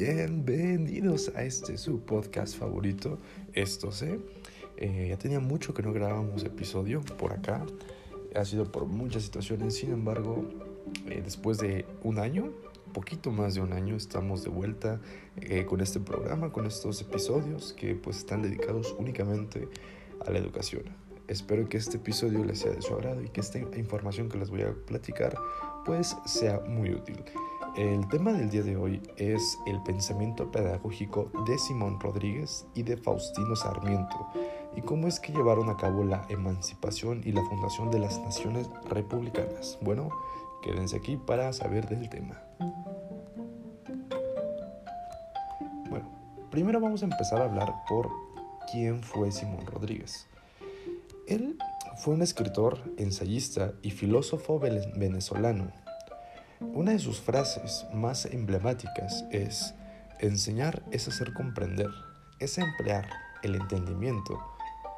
Bienvenidos 0.00 1.32
a 1.34 1.42
este 1.42 1.76
su 1.76 2.02
podcast 2.02 2.56
favorito, 2.56 3.18
Esto 3.52 3.90
sé. 3.90 4.20
Eh, 4.76 5.08
ya 5.08 5.18
tenía 5.18 5.40
mucho 5.40 5.74
que 5.74 5.82
no 5.82 5.92
grabábamos 5.92 6.44
episodio 6.44 7.00
por 7.00 7.32
acá. 7.32 7.66
Ha 8.36 8.44
sido 8.44 8.70
por 8.70 8.86
muchas 8.86 9.24
situaciones, 9.24 9.74
sin 9.74 9.90
embargo, 9.90 10.44
eh, 11.06 11.20
después 11.24 11.58
de 11.58 11.84
un 12.04 12.20
año, 12.20 12.52
poquito 12.92 13.32
más 13.32 13.56
de 13.56 13.60
un 13.60 13.72
año, 13.72 13.96
estamos 13.96 14.44
de 14.44 14.50
vuelta 14.50 15.00
eh, 15.40 15.66
con 15.66 15.80
este 15.80 15.98
programa, 15.98 16.52
con 16.52 16.66
estos 16.66 17.00
episodios 17.00 17.72
que 17.72 17.96
pues 17.96 18.18
están 18.18 18.42
dedicados 18.42 18.94
únicamente 19.00 19.66
a 20.24 20.30
la 20.30 20.38
educación. 20.38 20.84
Espero 21.26 21.68
que 21.68 21.76
este 21.76 21.96
episodio 21.96 22.44
les 22.44 22.60
sea 22.60 22.70
de 22.70 22.82
su 22.82 22.94
agrado 22.94 23.20
y 23.20 23.30
que 23.30 23.40
esta 23.40 23.58
información 23.58 24.28
que 24.28 24.38
les 24.38 24.48
voy 24.48 24.62
a 24.62 24.72
platicar 24.86 25.36
pues 25.84 26.16
sea 26.24 26.60
muy 26.60 26.94
útil. 26.94 27.16
El 27.78 28.08
tema 28.08 28.32
del 28.32 28.50
día 28.50 28.64
de 28.64 28.76
hoy 28.76 29.00
es 29.18 29.56
el 29.64 29.80
pensamiento 29.84 30.50
pedagógico 30.50 31.30
de 31.46 31.56
Simón 31.58 32.00
Rodríguez 32.00 32.66
y 32.74 32.82
de 32.82 32.96
Faustino 32.96 33.54
Sarmiento 33.54 34.16
y 34.74 34.80
cómo 34.80 35.06
es 35.06 35.20
que 35.20 35.30
llevaron 35.32 35.70
a 35.70 35.76
cabo 35.76 36.02
la 36.02 36.26
emancipación 36.28 37.22
y 37.24 37.30
la 37.30 37.44
fundación 37.44 37.92
de 37.92 38.00
las 38.00 38.18
naciones 38.18 38.68
republicanas. 38.90 39.78
Bueno, 39.80 40.08
quédense 40.60 40.96
aquí 40.96 41.16
para 41.18 41.52
saber 41.52 41.88
del 41.88 42.08
tema. 42.08 42.42
Bueno, 45.88 46.10
primero 46.50 46.80
vamos 46.80 47.02
a 47.02 47.04
empezar 47.04 47.40
a 47.40 47.44
hablar 47.44 47.72
por 47.88 48.10
quién 48.72 49.04
fue 49.04 49.30
Simón 49.30 49.64
Rodríguez. 49.66 50.26
Él 51.28 51.56
fue 51.98 52.14
un 52.14 52.22
escritor, 52.22 52.80
ensayista 52.96 53.74
y 53.82 53.92
filósofo 53.92 54.58
venezolano 54.58 55.70
una 56.60 56.92
de 56.92 56.98
sus 56.98 57.20
frases 57.20 57.86
más 57.92 58.26
emblemáticas 58.26 59.24
es, 59.30 59.74
enseñar 60.18 60.82
es 60.90 61.06
hacer 61.06 61.32
comprender, 61.32 61.90
es 62.40 62.58
emplear 62.58 63.08
el 63.42 63.54
entendimiento, 63.54 64.40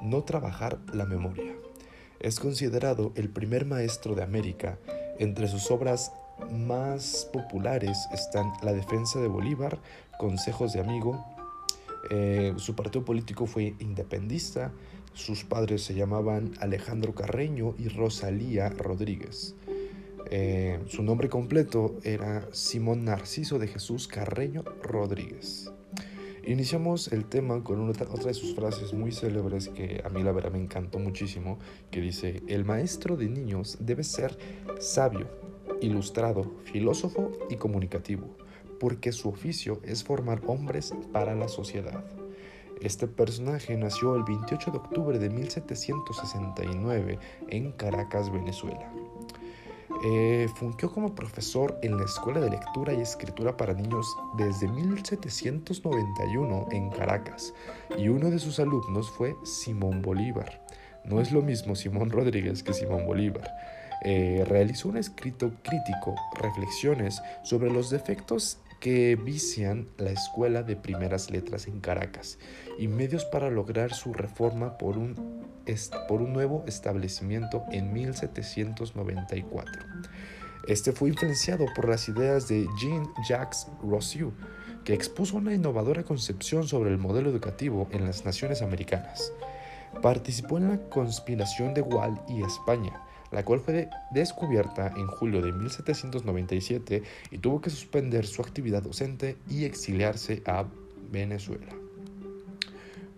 no 0.01 0.25
trabajar 0.25 0.79
la 0.93 1.05
memoria. 1.05 1.55
Es 2.19 2.41
considerado 2.41 3.13
el 3.15 3.29
primer 3.29 3.67
maestro 3.67 4.15
de 4.15 4.23
América. 4.23 4.79
Entre 5.19 5.49
sus 5.49 5.71
obras 5.71 6.13
más 6.51 7.29
populares 7.33 7.99
están 8.13 8.53
La 8.63 8.73
defensa 8.73 9.21
de 9.21 9.29
Bolívar, 9.29 9.79
Consejos 10.19 10.73
de 10.73 10.81
Amigo. 10.81 11.25
Eh, 12.11 12.55
su 12.57 12.75
partido 12.75 13.05
político 13.05 13.47
fue 13.47 13.75
independista. 13.81 14.73
Sus 15.13 15.45
padres 15.45 15.83
se 15.83 15.95
llamaban 15.95 16.53
Alejandro 16.61 17.15
Carreño 17.15 17.75
y 17.79 17.89
Rosalía 17.89 18.69
Rodríguez. 18.71 19.55
Eh, 20.31 20.81
su 20.87 21.03
nombre 21.03 21.29
completo 21.29 21.99
era 22.03 22.49
Simón 22.53 23.05
Narciso 23.05 23.59
de 23.59 23.69
Jesús 23.69 24.09
Carreño 24.09 24.63
Rodríguez. 24.83 25.73
Iniciamos 26.47 27.13
el 27.13 27.27
tema 27.27 27.63
con 27.63 27.89
otra 27.89 28.07
de 28.07 28.35
sus 28.35 28.55
frases 28.55 28.95
muy 28.95 29.13
célebres 29.13 29.69
que 29.69 30.03
a 30.05 30.09
mí 30.09 30.23
la 30.23 30.33
verdad 30.33 30.51
me 30.51 30.59
encantó 30.59 30.99
muchísimo, 30.99 31.59
que 31.91 32.01
dice, 32.01 32.43
el 32.49 32.65
maestro 32.65 33.17
de 33.17 33.29
niños 33.29 33.77
debe 33.81 34.05
ser 34.05 34.37
sabio, 34.79 35.29
ilustrado, 35.81 36.51
filósofo 36.65 37.31
y 37.51 37.57
comunicativo, 37.57 38.37
porque 38.79 39.13
su 39.13 39.29
oficio 39.29 39.81
es 39.85 40.03
formar 40.03 40.41
hombres 40.47 40.95
para 41.13 41.35
la 41.35 41.49
sociedad. 41.49 42.05
Este 42.81 43.07
personaje 43.07 43.77
nació 43.77 44.17
el 44.17 44.25
28 44.25 44.71
de 44.71 44.79
octubre 44.79 45.19
de 45.19 45.29
1769 45.29 47.19
en 47.49 47.73
Caracas, 47.73 48.33
Venezuela. 48.33 48.91
Eh, 50.03 50.49
fungió 50.55 50.91
como 50.91 51.15
profesor 51.15 51.79
en 51.83 51.99
la 51.99 52.05
Escuela 52.05 52.41
de 52.41 52.49
Lectura 52.49 52.95
y 52.95 53.03
Escritura 53.03 53.59
para 53.59 53.75
Niños 53.75 54.07
desde 54.39 54.67
1791 54.67 56.69
en 56.71 56.89
Caracas 56.89 57.53
y 57.99 58.09
uno 58.09 58.31
de 58.31 58.39
sus 58.39 58.59
alumnos 58.61 59.11
fue 59.11 59.37
Simón 59.45 60.01
Bolívar. 60.01 60.65
No 61.05 61.21
es 61.21 61.33
lo 61.33 61.43
mismo 61.43 61.75
Simón 61.75 62.09
Rodríguez 62.09 62.63
que 62.63 62.73
Simón 62.73 63.05
Bolívar. 63.05 63.53
Eh, 64.03 64.47
realizó 64.49 64.89
un 64.89 64.97
escrito 64.97 65.53
crítico, 65.63 66.15
reflexiones 66.41 67.21
sobre 67.43 67.71
los 67.71 67.91
defectos 67.91 68.59
que 68.81 69.15
vician 69.15 69.89
la 69.99 70.11
Escuela 70.11 70.63
de 70.63 70.75
Primeras 70.75 71.31
Letras 71.31 71.67
en 71.69 71.81
Caracas 71.81 72.39
y 72.79 72.89
medios 72.89 73.27
para 73.27 73.51
lograr 73.51 73.93
su 73.93 74.15
reforma 74.15 74.79
por 74.79 74.97
un, 74.97 75.45
por 76.09 76.23
un 76.23 76.33
nuevo 76.33 76.65
establecimiento 76.67 77.63
en 77.71 77.93
1794. 77.93 79.83
Este 80.67 80.93
fue 80.93 81.11
influenciado 81.11 81.67
por 81.77 81.89
las 81.89 82.09
ideas 82.09 82.49
de 82.49 82.67
Jean-Jacques 82.81 83.67
Rousseau, 83.83 84.33
que 84.85 84.95
expuso 84.95 85.37
una 85.37 85.55
innovadora 85.55 86.03
concepción 86.03 86.67
sobre 86.67 86.91
el 86.91 86.99
modelo 86.99 87.29
educativo 87.29 87.87
en 87.93 88.07
las 88.07 88.25
naciones 88.25 88.63
americanas. 88.63 89.33
Participó 90.01 90.57
en 90.57 90.69
la 90.69 90.79
conspiración 90.89 91.75
de 91.75 91.83
Wall 91.83 92.21
y 92.29 92.43
España, 92.43 93.03
la 93.31 93.45
cual 93.45 93.61
fue 93.61 93.89
descubierta 94.13 94.93
en 94.97 95.07
julio 95.07 95.43
de 95.43 95.53
1797 95.53 97.03
y 97.31 97.39
tuvo 97.39 97.61
que 97.61 97.71
suspender 97.71 98.27
su 98.27 98.43
actividad 98.43 98.83
docente 98.83 99.37
y 99.49 99.65
exiliarse 99.65 100.43
a 100.47 100.67
Venezuela. 101.11 101.69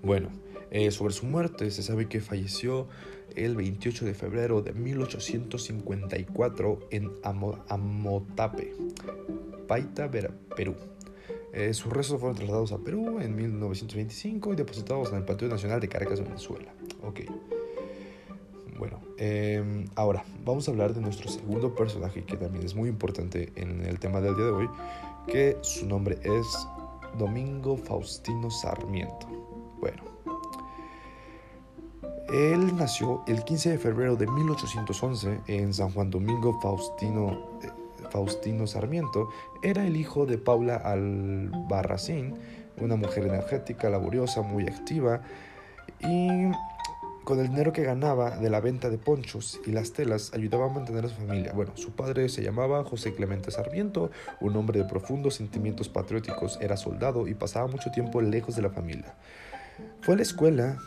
Bueno, 0.02 0.28
eh, 0.70 0.90
sobre 0.90 1.14
su 1.14 1.24
muerte 1.26 1.70
se 1.70 1.82
sabe 1.82 2.08
que 2.08 2.20
falleció 2.20 2.88
el 3.36 3.56
28 3.56 4.04
de 4.04 4.12
febrero 4.14 4.62
de 4.62 4.72
1854 4.72 6.88
en 6.90 7.12
Amotape, 7.68 8.74
Paita, 9.66 10.10
Perú. 10.10 10.74
Eh, 11.52 11.74
sus 11.74 11.92
restos 11.92 12.18
fueron 12.18 12.36
trasladados 12.36 12.72
a 12.72 12.78
Perú 12.78 13.20
en 13.20 13.36
1925 13.36 14.54
y 14.54 14.56
depositados 14.56 15.10
en 15.10 15.18
el 15.18 15.24
Panteón 15.24 15.50
Nacional 15.50 15.80
de 15.80 15.88
Caracas, 15.88 16.20
Venezuela. 16.20 16.72
Ok. 17.02 17.20
Bueno, 18.82 18.98
em, 19.16 19.84
ahora 19.94 20.24
vamos 20.44 20.66
a 20.66 20.72
hablar 20.72 20.92
de 20.92 21.00
nuestro 21.00 21.30
segundo 21.30 21.72
personaje 21.72 22.24
que 22.24 22.36
también 22.36 22.64
es 22.64 22.74
muy 22.74 22.88
importante 22.88 23.52
en 23.54 23.84
el 23.84 24.00
tema 24.00 24.20
del 24.20 24.34
día 24.34 24.46
de 24.46 24.50
hoy, 24.50 24.68
que 25.28 25.56
su 25.60 25.86
nombre 25.86 26.18
es 26.24 26.66
Domingo 27.16 27.76
Faustino 27.76 28.50
Sarmiento. 28.50 29.28
Bueno, 29.78 30.02
él 32.32 32.76
nació 32.76 33.22
el 33.28 33.44
15 33.44 33.70
de 33.70 33.78
febrero 33.78 34.16
de 34.16 34.26
1811 34.26 35.42
en 35.46 35.72
San 35.72 35.92
Juan 35.92 36.10
Domingo 36.10 36.58
Faustino, 36.60 37.60
eh, 37.62 37.68
Faustino 38.10 38.66
Sarmiento. 38.66 39.28
Era 39.62 39.86
el 39.86 39.96
hijo 39.96 40.26
de 40.26 40.38
Paula 40.38 40.74
Albarracín, 40.74 42.34
una 42.78 42.96
mujer 42.96 43.28
energética, 43.28 43.88
laboriosa, 43.88 44.42
muy 44.42 44.66
activa 44.66 45.22
y 46.00 46.50
con 47.24 47.38
el 47.38 47.48
dinero 47.48 47.72
que 47.72 47.82
ganaba 47.82 48.36
de 48.38 48.50
la 48.50 48.60
venta 48.60 48.90
de 48.90 48.98
ponchos 48.98 49.60
y 49.66 49.72
las 49.72 49.92
telas 49.92 50.32
ayudaba 50.34 50.66
a 50.66 50.72
mantener 50.72 51.04
a 51.04 51.08
su 51.08 51.16
familia. 51.16 51.52
Bueno, 51.52 51.72
su 51.76 51.92
padre 51.92 52.28
se 52.28 52.42
llamaba 52.42 52.84
José 52.84 53.14
Clemente 53.14 53.50
Sarmiento, 53.50 54.10
un 54.40 54.56
hombre 54.56 54.80
de 54.80 54.88
profundos 54.88 55.34
sentimientos 55.34 55.88
patrióticos, 55.88 56.58
era 56.60 56.76
soldado 56.76 57.28
y 57.28 57.34
pasaba 57.34 57.66
mucho 57.66 57.90
tiempo 57.90 58.20
lejos 58.20 58.56
de 58.56 58.62
la 58.62 58.70
familia. 58.70 59.14
Fue 60.00 60.14
a 60.14 60.16
la 60.16 60.22
escuela 60.22 60.78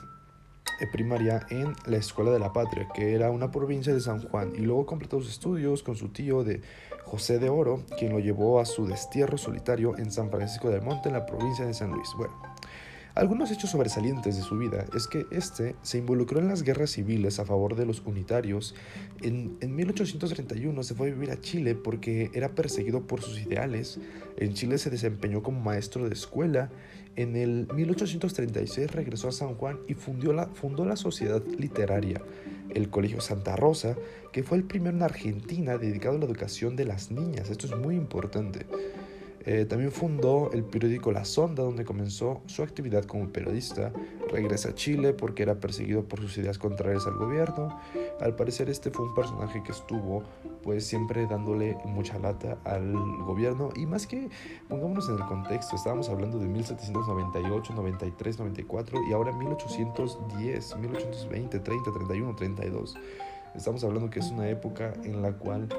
eh, 0.79 0.87
primaria 0.91 1.45
en 1.49 1.73
la 1.85 1.97
Escuela 1.97 2.31
de 2.31 2.39
la 2.39 2.51
Patria, 2.51 2.87
que 2.93 3.13
era 3.13 3.31
una 3.31 3.49
provincia 3.49 3.93
de 3.93 4.01
San 4.01 4.21
Juan, 4.27 4.53
y 4.55 4.59
luego 4.59 4.85
completó 4.85 5.19
sus 5.21 5.29
estudios 5.29 5.83
con 5.83 5.95
su 5.95 6.09
tío 6.09 6.43
de 6.43 6.61
José 7.05 7.39
de 7.39 7.49
Oro, 7.49 7.83
quien 7.97 8.11
lo 8.11 8.19
llevó 8.19 8.59
a 8.59 8.65
su 8.65 8.85
destierro 8.85 9.37
solitario 9.37 9.97
en 9.97 10.11
San 10.11 10.29
Francisco 10.29 10.69
del 10.69 10.81
Monte, 10.81 11.07
en 11.09 11.13
la 11.13 11.25
provincia 11.25 11.65
de 11.65 11.73
San 11.73 11.91
Luis. 11.91 12.09
Bueno, 12.17 12.33
algunos 13.15 13.49
hechos 13.49 13.69
sobresalientes 13.69 14.35
de 14.35 14.41
su 14.43 14.57
vida 14.57 14.85
es 14.93 15.07
que 15.07 15.25
este 15.31 15.77
se 15.83 15.97
involucró 15.97 16.39
en 16.39 16.49
las 16.49 16.63
guerras 16.63 16.91
civiles 16.91 17.39
a 17.39 17.45
favor 17.45 17.77
de 17.77 17.85
los 17.85 18.01
unitarios. 18.05 18.75
En, 19.21 19.57
1831 19.61 20.83
se 20.83 20.95
fue 20.95 21.07
a 21.07 21.13
vivir 21.13 21.31
a 21.31 21.39
Chile 21.39 21.75
porque 21.75 22.29
era 22.33 22.49
perseguido 22.49 23.07
por 23.07 23.21
sus 23.21 23.39
ideales. 23.39 23.99
En 24.35 24.53
Chile 24.53 24.77
se 24.77 24.89
desempeñó 24.89 25.41
como 25.41 25.61
maestro 25.61 26.09
de 26.09 26.13
escuela. 26.13 26.69
En 27.15 27.37
el 27.37 27.69
1836 27.73 28.91
regresó 28.91 29.29
a 29.29 29.31
San 29.31 29.55
Juan 29.55 29.79
y 29.87 29.93
fundó 29.93 30.33
la, 30.33 30.47
fundó 30.47 30.83
la 30.83 30.97
Sociedad 30.97 31.41
Literaria, 31.57 32.21
el 32.73 32.89
Colegio 32.89 33.21
Santa 33.21 33.55
Rosa, 33.55 33.95
que 34.33 34.43
fue 34.43 34.57
el 34.57 34.65
primero 34.65 34.97
en 34.97 35.03
Argentina 35.03 35.77
dedicado 35.77 36.17
a 36.17 36.19
la 36.19 36.25
educación 36.25 36.75
de 36.75 36.83
las 36.83 37.11
niñas. 37.11 37.49
Esto 37.49 37.67
es 37.67 37.77
muy 37.77 37.95
importante. 37.95 38.65
Eh, 39.45 39.65
también 39.65 39.91
fundó 39.91 40.49
el 40.53 40.63
periódico 40.63 41.11
La 41.11 41.23
Sonda, 41.23 41.61
donde 41.61 41.85
comenzó 41.85 42.41
su 42.47 42.63
actividad 42.63 43.05
como 43.05 43.29
periodista. 43.29 43.93
Regresa 44.31 44.69
a 44.69 44.73
Chile 44.73 45.13
porque 45.13 45.43
era 45.43 45.59
perseguido 45.59 46.03
por 46.03 46.19
sus 46.19 46.37
ideas 46.39 46.57
contrarias 46.57 47.05
al 47.05 47.13
gobierno. 47.15 47.79
Al 48.19 48.35
parecer 48.35 48.69
este 48.69 48.89
fue 48.89 49.05
un 49.05 49.13
personaje 49.13 49.61
que 49.61 49.71
estuvo 49.71 50.23
pues 50.63 50.83
siempre 50.83 51.27
dándole 51.27 51.77
mucha 51.85 52.17
lata 52.17 52.57
al 52.63 52.91
gobierno 53.23 53.69
y 53.75 53.85
más 53.85 54.07
que 54.07 54.29
pongámonos 54.67 55.07
en 55.09 55.15
el 55.15 55.25
contexto, 55.25 55.75
estábamos 55.75 56.09
hablando 56.09 56.39
de 56.39 56.47
1798, 56.47 57.73
93, 57.73 58.39
94 58.39 58.99
y 59.07 59.13
ahora 59.13 59.31
1810, 59.31 60.77
1820, 60.77 61.59
30, 61.59 61.91
31, 61.93 62.35
32. 62.35 62.95
Estamos 63.53 63.83
hablando 63.83 64.09
que 64.09 64.19
es 64.19 64.31
una 64.31 64.49
época 64.49 64.93
en 65.03 65.21
la 65.21 65.33
cual... 65.33 65.69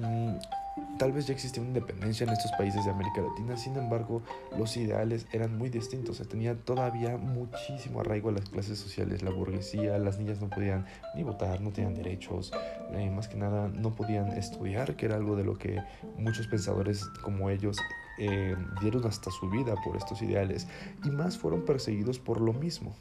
Mm, 0.00 0.61
tal 1.02 1.10
vez 1.10 1.26
ya 1.26 1.32
existía 1.32 1.60
una 1.60 1.70
independencia 1.70 2.22
en 2.22 2.32
estos 2.32 2.52
países 2.52 2.84
de 2.84 2.92
América 2.92 3.22
Latina, 3.22 3.56
sin 3.56 3.74
embargo, 3.76 4.22
los 4.56 4.76
ideales 4.76 5.26
eran 5.32 5.58
muy 5.58 5.68
distintos. 5.68 6.18
Se 6.18 6.24
tenía 6.24 6.54
todavía 6.54 7.16
muchísimo 7.16 8.02
arraigo 8.02 8.28
a 8.28 8.32
las 8.32 8.48
clases 8.48 8.78
sociales, 8.78 9.20
la 9.24 9.32
burguesía, 9.32 9.98
las 9.98 10.20
niñas 10.20 10.40
no 10.40 10.48
podían 10.48 10.86
ni 11.16 11.24
votar, 11.24 11.60
no 11.60 11.72
tenían 11.72 11.96
derechos, 11.96 12.52
eh, 12.92 13.10
más 13.10 13.26
que 13.26 13.36
nada 13.36 13.66
no 13.66 13.96
podían 13.96 14.28
estudiar, 14.28 14.94
que 14.94 15.06
era 15.06 15.16
algo 15.16 15.34
de 15.34 15.42
lo 15.42 15.58
que 15.58 15.82
muchos 16.18 16.46
pensadores 16.46 17.04
como 17.24 17.50
ellos 17.50 17.78
eh, 18.20 18.54
dieron 18.80 19.04
hasta 19.04 19.32
su 19.32 19.50
vida 19.50 19.74
por 19.84 19.96
estos 19.96 20.22
ideales 20.22 20.68
y 21.04 21.10
más 21.10 21.36
fueron 21.36 21.64
perseguidos 21.64 22.20
por 22.20 22.40
lo 22.40 22.52
mismo. 22.52 22.94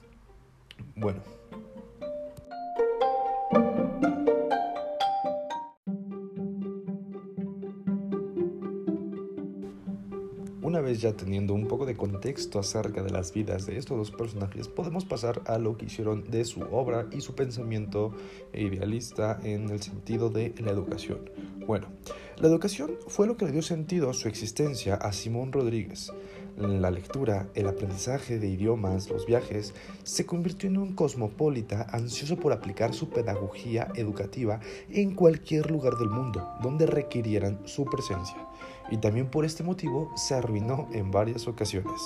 Bueno, 0.96 1.22
ya 11.00 11.14
teniendo 11.14 11.54
un 11.54 11.68
poco 11.68 11.86
de 11.86 11.96
contexto 11.96 12.60
acerca 12.60 13.04
de 13.04 13.10
las 13.10 13.34
vidas 13.34 13.66
de 13.66 13.78
estos 13.78 13.98
dos 13.98 14.12
personajes, 14.12 14.68
podemos 14.68 15.06
pasar 15.06 15.42
a 15.46 15.58
lo 15.58 15.78
que 15.78 15.86
hicieron 15.86 16.30
de 16.30 16.46
su 16.46 16.62
obra 16.62 17.08
y 17.12 17.22
su 17.22 17.36
pensamiento 17.36 18.12
idealista 18.54 19.40
en 19.44 19.70
el 19.70 19.82
sentido 19.82 20.30
de 20.30 20.54
la 20.60 20.72
educación. 20.72 21.30
Bueno, 21.66 21.88
la 22.38 22.48
educación 22.48 22.92
fue 23.08 23.28
lo 23.28 23.38
que 23.38 23.46
le 23.46 23.52
dio 23.52 23.62
sentido 23.62 24.10
a 24.10 24.14
su 24.14 24.28
existencia 24.28 24.96
a 24.96 25.12
Simón 25.12 25.52
Rodríguez. 25.52 26.12
La 26.58 26.92
lectura, 26.92 27.48
el 27.56 27.68
aprendizaje 27.68 28.38
de 28.38 28.48
idiomas, 28.48 29.10
los 29.10 29.26
viajes, 29.26 29.74
se 30.04 30.26
convirtió 30.26 30.70
en 30.70 30.78
un 30.78 30.94
cosmopolita 30.94 31.88
ansioso 31.92 32.38
por 32.38 32.54
aplicar 32.54 32.94
su 32.94 33.10
pedagogía 33.10 33.88
educativa 33.96 34.60
en 34.90 35.16
cualquier 35.16 35.72
lugar 35.72 35.96
del 35.96 36.10
mundo 36.10 36.48
donde 36.62 36.86
requirieran 36.86 37.60
su 37.66 37.86
presencia. 37.86 38.38
Y 38.92 38.98
también 38.98 39.28
por 39.28 39.46
este 39.46 39.64
motivo 39.64 40.12
se 40.16 40.36
arruinó 40.36 40.88
en 40.92 41.10
varias 41.12 41.48
ocasiones. 41.48 42.00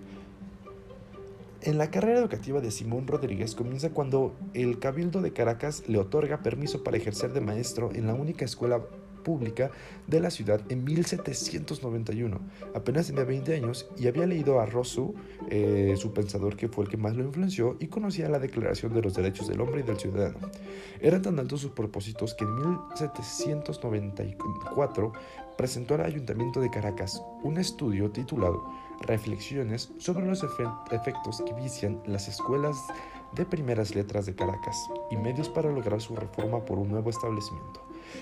En 1.63 1.77
la 1.77 1.91
carrera 1.91 2.21
educativa 2.21 2.63
de 2.63 2.71
Simón 2.71 3.07
Rodríguez 3.07 3.55
comienza 3.55 3.91
cuando 3.91 4.35
el 4.55 4.79
Cabildo 4.79 5.21
de 5.21 5.35
Caracas 5.35 5.83
le 5.89 5.99
otorga 5.99 6.41
permiso 6.41 6.83
para 6.83 6.97
ejercer 6.97 7.35
de 7.35 7.43
maestro 7.43 7.91
en 7.93 8.07
la 8.07 8.15
única 8.15 8.47
escuela 8.47 8.81
pública 9.22 9.70
de 10.06 10.20
la 10.20 10.31
ciudad 10.31 10.61
en 10.69 10.84
1791. 10.84 12.38
Apenas 12.75 13.06
tenía 13.06 13.25
20 13.25 13.55
años 13.55 13.88
y 13.96 14.08
había 14.08 14.26
leído 14.26 14.61
a 14.61 14.67
Rousseau, 14.67 15.14
eh, 15.49 15.94
su 15.96 16.12
pensador 16.12 16.56
que 16.56 16.69
fue 16.69 16.84
el 16.84 16.90
que 16.90 16.96
más 16.96 17.17
lo 17.17 17.25
influenció, 17.25 17.76
y 17.81 17.87
conocía 17.87 18.28
la 18.28 18.38
Declaración 18.38 18.94
de 18.94 19.02
los 19.02 19.14
Derechos 19.14 19.49
del 19.49 19.61
Hombre 19.61 19.81
y 19.81 19.84
del 19.84 19.99
Ciudadano. 19.99 20.38
Eran 21.00 21.22
tan 21.22 21.38
altos 21.38 21.62
sus 21.62 21.70
propósitos 21.72 22.34
que 22.34 22.44
en 22.44 22.55
1794 22.56 25.12
presentó 25.56 25.94
al 25.94 26.02
Ayuntamiento 26.02 26.61
de 26.61 26.70
Caracas 26.70 27.22
un 27.43 27.56
estudio 27.58 28.11
titulado 28.11 28.62
Reflexiones 29.00 29.93
sobre 29.99 30.26
los 30.26 30.43
efectos 30.43 31.43
que 31.46 31.55
vician 31.55 32.02
las 32.06 32.28
escuelas 32.28 32.76
de 33.32 33.46
primeras 33.46 33.94
letras 33.94 34.26
de 34.26 34.34
Caracas 34.34 34.76
y 35.11 35.17
medios 35.17 35.49
para 35.49 35.70
lograr 35.70 36.00
su 36.00 36.17
reforma 36.17 36.64
por 36.64 36.78
un 36.78 36.88
nuevo 36.88 37.11
establecimiento. 37.11 37.81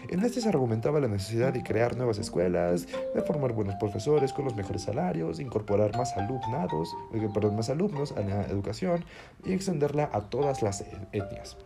En 0.09 0.25
este 0.25 0.41
se 0.41 0.49
argumentaba 0.49 1.01
la 1.01 1.09
necesidad 1.09 1.53
de 1.53 1.63
crear 1.63 1.97
nuevas 1.97 2.19
escuelas, 2.19 2.87
de 3.15 3.23
formar 3.23 3.53
buenos 3.53 3.75
profesores 3.77 4.33
con 4.33 4.45
los 4.45 4.55
mejores 4.55 4.83
salarios, 4.83 5.41
incorporar 5.41 5.97
más, 5.97 6.17
alumnados, 6.17 6.95
eh, 7.15 7.29
perdón, 7.33 7.57
más 7.57 7.71
alumnos 7.71 8.13
a 8.13 8.21
la 8.21 8.45
educación 8.47 9.05
y 9.45 9.53
extenderla 9.53 10.11
a 10.13 10.23
todas 10.23 10.63
las 10.63 10.85
etnias. 11.13 11.57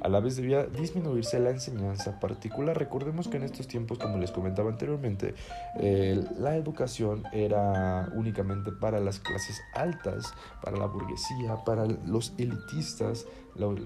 A 0.00 0.08
la 0.08 0.20
vez 0.20 0.36
debía 0.36 0.64
disminuirse 0.64 1.38
la 1.38 1.50
enseñanza 1.50 2.18
particular. 2.20 2.78
Recordemos 2.78 3.28
que 3.28 3.36
en 3.36 3.42
estos 3.42 3.68
tiempos, 3.68 3.98
como 3.98 4.16
les 4.16 4.30
comentaba 4.30 4.70
anteriormente, 4.70 5.34
eh, 5.78 6.24
la 6.38 6.56
educación 6.56 7.24
era 7.32 8.08
únicamente 8.14 8.72
para 8.72 8.98
las 8.98 9.20
clases 9.20 9.60
altas, 9.74 10.32
para 10.62 10.78
la 10.78 10.86
burguesía, 10.86 11.56
para 11.66 11.84
los 11.84 12.32
elitistas. 12.38 13.26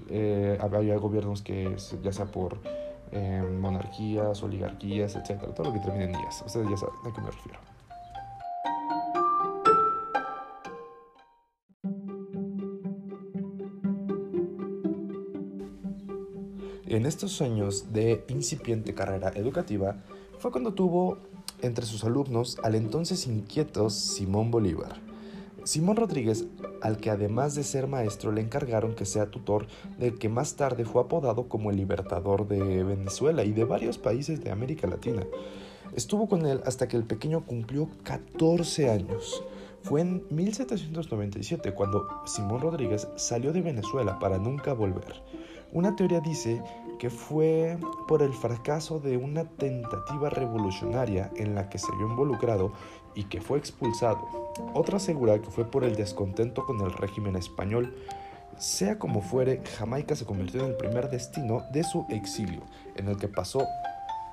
Eh, 0.09 0.57
había 0.61 0.95
gobiernos 0.97 1.41
que, 1.41 1.75
ya 2.01 2.13
sea 2.13 2.25
por 2.27 2.59
monarquías, 3.59 4.41
oligarquías, 4.43 5.15
etcétera, 5.15 5.53
todo 5.53 5.67
lo 5.67 5.73
que 5.73 5.79
termine 5.79 6.05
en 6.05 6.11
días. 6.11 6.43
Ustedes 6.45 6.69
ya 6.69 6.77
saben 6.77 6.95
a 7.05 7.13
qué 7.13 7.21
me 7.21 7.31
refiero. 7.31 7.59
En 16.87 17.05
estos 17.05 17.41
años 17.41 17.91
de 17.91 18.23
incipiente 18.29 18.93
carrera 18.93 19.31
educativa 19.35 19.97
fue 20.39 20.51
cuando 20.51 20.73
tuvo 20.73 21.17
entre 21.61 21.85
sus 21.85 22.03
alumnos 22.03 22.57
al 22.63 22.75
entonces 22.75 23.27
inquieto 23.27 23.89
Simón 23.89 24.51
Bolívar 24.51 25.04
Simón 25.65 25.95
Rodríguez, 25.95 26.45
al 26.79 26.97
que 26.97 27.09
además 27.09 27.55
de 27.55 27.63
ser 27.63 27.87
maestro 27.87 28.31
le 28.31 28.41
encargaron 28.41 28.93
que 28.93 29.03
sea 29.03 29.31
tutor 29.31 29.65
del 29.97 30.19
que 30.19 30.29
más 30.29 30.55
tarde 30.55 30.85
fue 30.85 31.01
apodado 31.01 31.49
como 31.49 31.71
el 31.71 31.77
libertador 31.77 32.47
de 32.47 32.83
Venezuela 32.83 33.43
y 33.43 33.51
de 33.51 33.63
varios 33.63 33.97
países 33.97 34.43
de 34.43 34.51
América 34.51 34.85
Latina. 34.85 35.25
Estuvo 35.95 36.29
con 36.29 36.45
él 36.45 36.61
hasta 36.67 36.87
que 36.87 36.97
el 36.97 37.03
pequeño 37.03 37.47
cumplió 37.47 37.89
14 38.03 38.91
años. 38.91 39.43
Fue 39.81 40.01
en 40.01 40.23
1797 40.29 41.73
cuando 41.73 42.07
Simón 42.27 42.61
Rodríguez 42.61 43.07
salió 43.15 43.51
de 43.51 43.61
Venezuela 43.61 44.19
para 44.19 44.37
nunca 44.37 44.73
volver. 44.73 45.23
Una 45.71 45.95
teoría 45.95 46.21
dice 46.21 46.61
que 46.99 47.09
fue 47.09 47.77
por 48.07 48.21
el 48.21 48.33
fracaso 48.33 48.99
de 48.99 49.17
una 49.17 49.45
tentativa 49.45 50.29
revolucionaria 50.29 51.31
en 51.35 51.55
la 51.55 51.69
que 51.69 51.77
se 51.77 51.93
vio 51.97 52.07
involucrado 52.07 52.71
y 53.13 53.25
que 53.25 53.41
fue 53.41 53.57
expulsado. 53.57 54.53
Otra 54.73 54.97
asegura 54.97 55.39
que 55.39 55.49
fue 55.49 55.65
por 55.65 55.83
el 55.83 55.95
descontento 55.95 56.65
con 56.65 56.79
el 56.81 56.91
régimen 56.93 57.35
español. 57.35 57.95
Sea 58.57 58.97
como 58.97 59.21
fuere, 59.21 59.61
Jamaica 59.77 60.15
se 60.15 60.25
convirtió 60.25 60.61
en 60.61 60.67
el 60.67 60.77
primer 60.77 61.09
destino 61.09 61.63
de 61.73 61.83
su 61.83 62.05
exilio, 62.09 62.61
en 62.95 63.09
el 63.09 63.17
que 63.17 63.27
pasó 63.27 63.67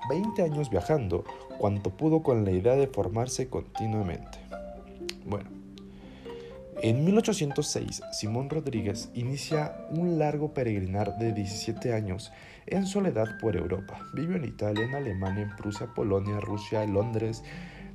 20 0.09 0.43
años 0.43 0.71
viajando, 0.71 1.25
cuanto 1.59 1.91
pudo 1.91 2.23
con 2.23 2.45
la 2.45 2.53
idea 2.53 2.75
de 2.75 2.87
formarse 2.87 3.49
continuamente. 3.49 4.39
Bueno, 5.25 5.62
en 6.83 7.05
1806, 7.05 8.03
Simón 8.11 8.51
Rodríguez 8.51 9.09
inicia 9.15 9.77
un 9.91 10.19
largo 10.19 10.53
peregrinar 10.53 11.17
de 11.17 11.33
17 11.33 11.95
años 11.95 12.33
en 12.67 12.87
soledad 12.87 13.39
por 13.39 13.57
Europa. 13.57 14.01
Vivió 14.13 14.37
en 14.37 14.45
Italia, 14.45 14.85
en 14.85 14.95
Alemania, 14.97 15.45
en 15.45 15.57
Prusia, 15.57 15.87
Polonia, 15.95 16.41
Rusia, 16.41 16.85
Londres, 16.85 17.45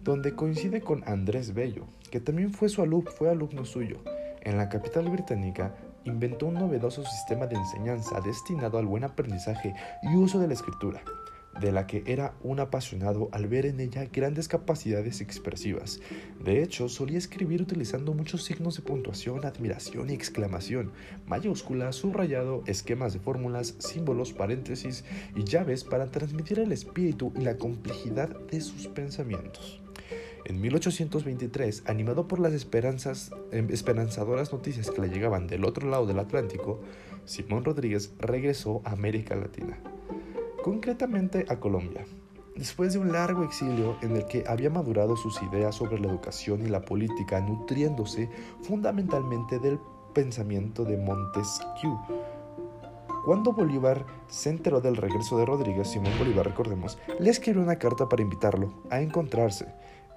donde 0.05 0.35
coincide 0.35 0.79
con 0.79 1.03
Andrés 1.05 1.53
Bello, 1.53 1.85
que 2.11 2.21
también 2.21 2.53
fue, 2.53 2.69
su 2.69 2.81
alumno, 2.81 3.11
fue 3.11 3.29
alumno 3.29 3.65
suyo. 3.65 3.97
En 4.41 4.55
la 4.57 4.69
capital 4.69 5.09
británica 5.09 5.75
inventó 6.05 6.45
un 6.45 6.53
novedoso 6.53 7.03
sistema 7.03 7.45
de 7.45 7.57
enseñanza 7.57 8.21
destinado 8.21 8.77
al 8.77 8.85
buen 8.85 9.03
aprendizaje 9.03 9.73
y 10.01 10.15
uso 10.15 10.39
de 10.39 10.47
la 10.47 10.53
escritura, 10.53 11.01
de 11.59 11.71
la 11.71 11.87
que 11.87 12.03
era 12.05 12.35
un 12.43 12.59
apasionado 12.59 13.29
al 13.31 13.47
ver 13.47 13.65
en 13.65 13.79
ella 13.79 14.05
grandes 14.11 14.47
capacidades 14.47 15.21
expresivas. 15.21 15.99
De 16.43 16.61
hecho, 16.63 16.89
solía 16.89 17.17
escribir 17.17 17.61
utilizando 17.61 18.13
muchos 18.13 18.43
signos 18.43 18.75
de 18.75 18.83
puntuación, 18.83 19.45
admiración 19.45 20.09
y 20.09 20.13
exclamación, 20.13 20.91
mayúsculas, 21.25 21.95
subrayado, 21.95 22.63
esquemas 22.65 23.13
de 23.13 23.19
fórmulas, 23.19 23.75
símbolos, 23.79 24.33
paréntesis 24.33 25.03
y 25.35 25.43
llaves 25.43 25.83
para 25.83 26.07
transmitir 26.07 26.59
el 26.59 26.71
espíritu 26.71 27.33
y 27.35 27.41
la 27.41 27.57
complejidad 27.57 28.29
de 28.29 28.61
sus 28.61 28.87
pensamientos. 28.87 29.81
En 30.45 30.61
1823, 30.61 31.83
animado 31.87 32.29
por 32.29 32.39
las 32.39 32.53
em, 33.51 33.69
esperanzadoras 33.69 34.53
noticias 34.53 34.89
que 34.89 35.01
le 35.01 35.09
llegaban 35.09 35.45
del 35.45 35.65
otro 35.65 35.89
lado 35.89 36.05
del 36.05 36.19
Atlántico, 36.19 36.79
Simón 37.25 37.65
Rodríguez 37.65 38.13
regresó 38.19 38.81
a 38.85 38.91
América 38.91 39.35
Latina, 39.35 39.77
concretamente 40.67 41.45
a 41.47 41.61
Colombia. 41.61 42.05
Después 42.57 42.91
de 42.91 42.99
un 42.99 43.13
largo 43.13 43.45
exilio 43.45 43.95
en 44.01 44.17
el 44.17 44.25
que 44.25 44.43
había 44.45 44.69
madurado 44.69 45.15
sus 45.15 45.41
ideas 45.41 45.75
sobre 45.75 45.97
la 45.97 46.09
educación 46.09 46.61
y 46.61 46.67
la 46.67 46.81
política, 46.81 47.39
nutriéndose 47.39 48.29
fundamentalmente 48.63 49.59
del 49.59 49.79
pensamiento 50.13 50.83
de 50.83 50.97
Montesquieu, 50.97 51.97
cuando 53.23 53.53
Bolívar 53.53 54.05
se 54.27 54.49
enteró 54.49 54.81
del 54.81 54.97
regreso 54.97 55.37
de 55.37 55.45
Rodríguez, 55.45 55.87
Simón 55.87 56.11
Bolívar, 56.19 56.45
recordemos, 56.45 56.99
le 57.17 57.29
escribió 57.29 57.61
una 57.61 57.77
carta 57.77 58.09
para 58.09 58.23
invitarlo 58.23 58.73
a 58.89 58.99
encontrarse. 58.99 59.73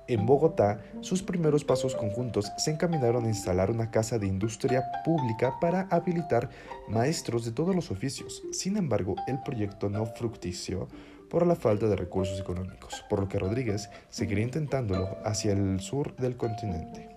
En 0.09 0.27
Bogotá, 0.27 0.81
sus 1.01 1.23
primeros 1.23 1.65
pasos 1.65 1.95
conjuntos 1.95 2.51
se 2.59 2.73
encaminaron 2.73 3.25
a 3.25 3.29
instalar 3.29 3.71
una 3.71 3.91
casa 3.91 4.19
de 4.19 4.27
industria 4.27 4.85
pública 5.05 5.59
para 5.61 5.83
habilitar 5.91 6.51
maestros 6.89 7.45
de 7.45 7.53
todos 7.53 7.77
los 7.77 7.91
oficios. 7.91 8.43
Sin 8.53 8.77
embargo, 8.77 9.15
el 9.29 9.41
proyecto 9.43 9.89
no 9.89 10.07
fructició 10.07 10.89
por 11.29 11.47
la 11.47 11.55
falta 11.55 11.87
de 11.87 11.97
recursos 11.97 12.41
económicos, 12.41 13.05
por 13.09 13.21
lo 13.21 13.29
que 13.29 13.39
Rodríguez 13.39 13.89
seguiría 14.09 14.45
intentándolo 14.45 15.17
hacia 15.25 15.53
el 15.53 15.81
sur 15.81 16.17
del 16.17 16.37
continente. 16.37 17.09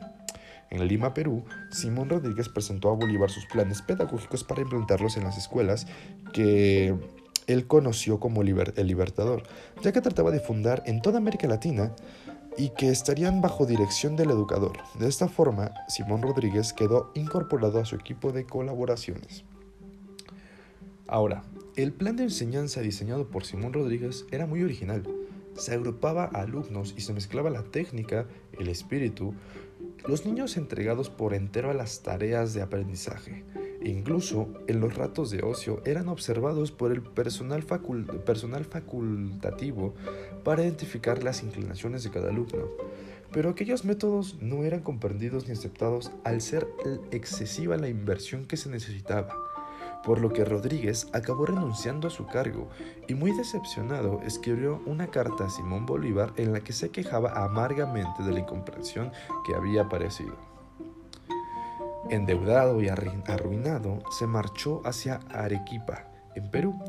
En 0.70 0.88
Lima, 0.88 1.14
Perú, 1.14 1.44
Simón 1.72 2.10
Rodríguez 2.10 2.50
presentó 2.50 2.90
a 2.90 2.96
Bolívar 2.96 3.30
sus 3.30 3.46
planes 3.46 3.82
pedagógicos 3.82 4.44
para 4.44 4.62
implantarlos 4.62 5.18
en 5.18 5.24
las 5.24 5.38
escuelas 5.38 5.88
que 6.32 6.96
él 7.48 7.68
conoció 7.68 8.20
como 8.20 8.42
el 8.42 8.56
Libertador, 8.88 9.44
ya 9.82 9.92
que 9.92 10.02
trataba 10.02 10.32
de 10.32 10.40
fundar 10.40 10.82
en 10.86 11.02
toda 11.02 11.18
América 11.18 11.48
Latina 11.48 11.92
y 12.58 12.70
que 12.70 12.90
estarían 12.90 13.42
bajo 13.42 13.66
dirección 13.66 14.16
del 14.16 14.30
educador. 14.30 14.78
De 15.00 15.08
esta 15.08 15.28
forma, 15.28 15.74
Simón 15.88 16.22
Rodríguez 16.22 16.74
quedó 16.74 17.12
incorporado 17.16 17.80
a 17.80 17.86
su 17.86 17.96
equipo 17.96 18.32
de 18.32 18.46
colaboraciones. 18.46 19.44
Ahora, 21.08 21.44
el 21.76 21.92
plan 21.94 22.16
de 22.16 22.24
enseñanza 22.24 22.82
diseñado 22.82 23.28
por 23.28 23.46
Simón 23.46 23.74
Rodríguez 23.74 24.26
era 24.32 24.46
muy 24.46 24.64
original. 24.64 25.04
Se 25.56 25.74
agrupaba 25.74 26.26
a 26.26 26.42
alumnos 26.42 26.94
y 26.98 27.02
se 27.02 27.14
mezclaba 27.14 27.50
la 27.50 27.64
técnica, 27.64 28.26
el 28.58 28.68
espíritu, 28.70 29.34
los 30.08 30.26
niños 30.26 30.58
entregados 30.58 31.10
por 31.10 31.34
entero 31.34 31.70
a 31.70 31.74
las 31.74 32.02
tareas 32.02 32.54
de 32.54 32.62
aprendizaje, 32.62 33.44
incluso 33.84 34.48
en 34.68 34.80
los 34.80 34.96
ratos 34.96 35.32
de 35.32 35.44
ocio, 35.44 35.82
eran 35.86 36.10
observados 36.10 36.72
por 36.72 36.92
el 36.92 37.02
personal, 37.02 37.64
facultativo 37.64 39.94
para 40.44 40.64
identificar 40.64 41.24
las 41.24 41.44
inclinaciones 41.44 42.04
de 42.04 42.12
cada 42.12 42.30
alumno. 42.30 42.68
Pero 43.32 43.50
aquellos 43.50 43.86
métodos 43.86 44.38
no 44.42 44.64
eran 44.64 44.82
comprendidos 44.82 45.48
ni 45.48 45.54
aceptados 45.54 46.12
al 46.24 46.42
ser 46.42 46.68
excesiva 47.12 47.78
la 47.78 47.90
inversión 47.90 48.46
que 48.46 48.58
se 48.58 48.70
necesitaba 48.70 49.36
por 50.04 50.20
lo 50.20 50.32
que 50.32 50.46
Rodríguez 50.46 51.08
acabó 51.14 51.46
renunciando 51.46 52.08
a 52.08 52.12
su 52.12 52.28
cargo 52.28 52.70
y 53.08 53.16
muy 53.16 53.32
decepcionado 53.32 54.22
escribió 54.26 54.82
una 54.86 55.08
carta 55.08 55.46
a 55.46 55.50
Simón 55.50 55.86
Bolívar 55.86 56.34
en 56.36 56.54
la 56.54 56.60
que 56.60 56.74
se 56.74 56.90
quejaba 56.90 57.44
amargamente 57.44 58.22
de 58.22 58.32
la 58.32 58.42
incomprensión 58.42 59.12
que 59.46 59.56
había 59.56 59.84
aparecido. 59.84 60.53
Endeudado 62.10 62.82
y 62.82 62.90
arruinado, 62.90 64.04
se 64.18 64.28
marchó 64.28 64.82
hacia 64.86 65.20
Arequipa, 65.32 66.08
en 66.36 66.50
Perú. 66.50 66.80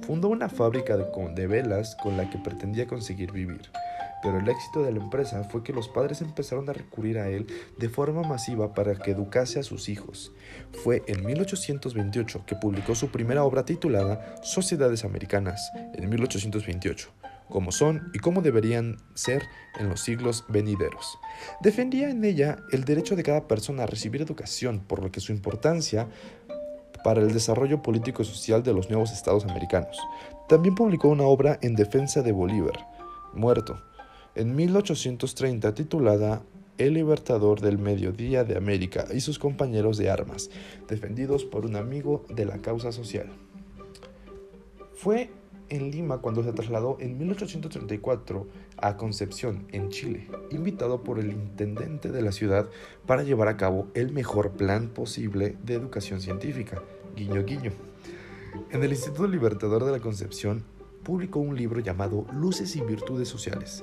Fundó 0.00 0.28
una 0.28 0.48
fábrica 0.48 0.96
de 0.96 1.46
velas 1.46 1.96
con 2.02 2.16
la 2.16 2.28
que 2.28 2.38
pretendía 2.38 2.86
conseguir 2.86 3.32
vivir 3.32 3.70
pero 4.22 4.38
el 4.38 4.48
éxito 4.48 4.82
de 4.82 4.92
la 4.92 5.00
empresa 5.00 5.42
fue 5.44 5.62
que 5.62 5.72
los 5.72 5.88
padres 5.88 6.22
empezaron 6.22 6.70
a 6.70 6.72
recurrir 6.72 7.18
a 7.18 7.28
él 7.28 7.46
de 7.76 7.88
forma 7.88 8.22
masiva 8.22 8.72
para 8.72 8.94
que 8.94 9.10
educase 9.10 9.58
a 9.58 9.64
sus 9.64 9.88
hijos. 9.88 10.32
Fue 10.84 11.02
en 11.08 11.26
1828 11.26 12.44
que 12.46 12.54
publicó 12.54 12.94
su 12.94 13.08
primera 13.08 13.44
obra 13.44 13.64
titulada 13.64 14.36
Sociedades 14.42 15.04
Americanas, 15.04 15.70
en 15.94 16.08
1828 16.08 17.21
como 17.52 17.70
son 17.70 18.10
y 18.14 18.18
cómo 18.18 18.40
deberían 18.40 18.96
ser 19.12 19.42
en 19.78 19.90
los 19.90 20.00
siglos 20.00 20.46
venideros. 20.48 21.18
Defendía 21.60 22.08
en 22.08 22.24
ella 22.24 22.56
el 22.72 22.84
derecho 22.84 23.14
de 23.14 23.22
cada 23.22 23.46
persona 23.46 23.82
a 23.82 23.86
recibir 23.86 24.22
educación, 24.22 24.80
por 24.80 25.02
lo 25.02 25.12
que 25.12 25.20
su 25.20 25.32
importancia 25.32 26.08
para 27.04 27.20
el 27.20 27.34
desarrollo 27.34 27.82
político 27.82 28.22
y 28.22 28.24
social 28.24 28.62
de 28.62 28.72
los 28.72 28.88
nuevos 28.88 29.12
estados 29.12 29.44
americanos. 29.44 29.98
También 30.48 30.74
publicó 30.74 31.08
una 31.08 31.24
obra 31.24 31.58
en 31.60 31.74
defensa 31.74 32.22
de 32.22 32.32
Bolívar, 32.32 32.88
muerto, 33.34 33.82
en 34.34 34.56
1830 34.56 35.74
titulada 35.74 36.42
El 36.78 36.94
Libertador 36.94 37.60
del 37.60 37.76
Mediodía 37.76 38.44
de 38.44 38.56
América 38.56 39.04
y 39.12 39.20
sus 39.20 39.38
compañeros 39.38 39.98
de 39.98 40.08
armas, 40.08 40.48
defendidos 40.88 41.44
por 41.44 41.66
un 41.66 41.76
amigo 41.76 42.24
de 42.30 42.46
la 42.46 42.58
causa 42.58 42.92
social. 42.92 43.26
Fue 44.94 45.30
en 45.72 45.90
Lima 45.90 46.18
cuando 46.18 46.44
se 46.44 46.52
trasladó 46.52 46.98
en 47.00 47.16
1834 47.16 48.46
a 48.76 48.96
Concepción, 48.98 49.66
en 49.72 49.88
Chile, 49.88 50.28
invitado 50.50 51.02
por 51.02 51.18
el 51.18 51.32
intendente 51.32 52.12
de 52.12 52.20
la 52.20 52.30
ciudad 52.30 52.68
para 53.06 53.22
llevar 53.22 53.48
a 53.48 53.56
cabo 53.56 53.88
el 53.94 54.12
mejor 54.12 54.52
plan 54.52 54.88
posible 54.88 55.56
de 55.64 55.74
educación 55.74 56.20
científica, 56.20 56.82
guiño 57.16 57.42
guiño. 57.44 57.72
En 58.70 58.82
el 58.82 58.90
Instituto 58.90 59.26
Libertador 59.26 59.84
de 59.84 59.92
la 59.92 60.00
Concepción 60.00 60.62
publicó 61.02 61.40
un 61.40 61.56
libro 61.56 61.80
llamado 61.80 62.26
Luces 62.34 62.76
y 62.76 62.82
Virtudes 62.82 63.28
Sociales, 63.28 63.82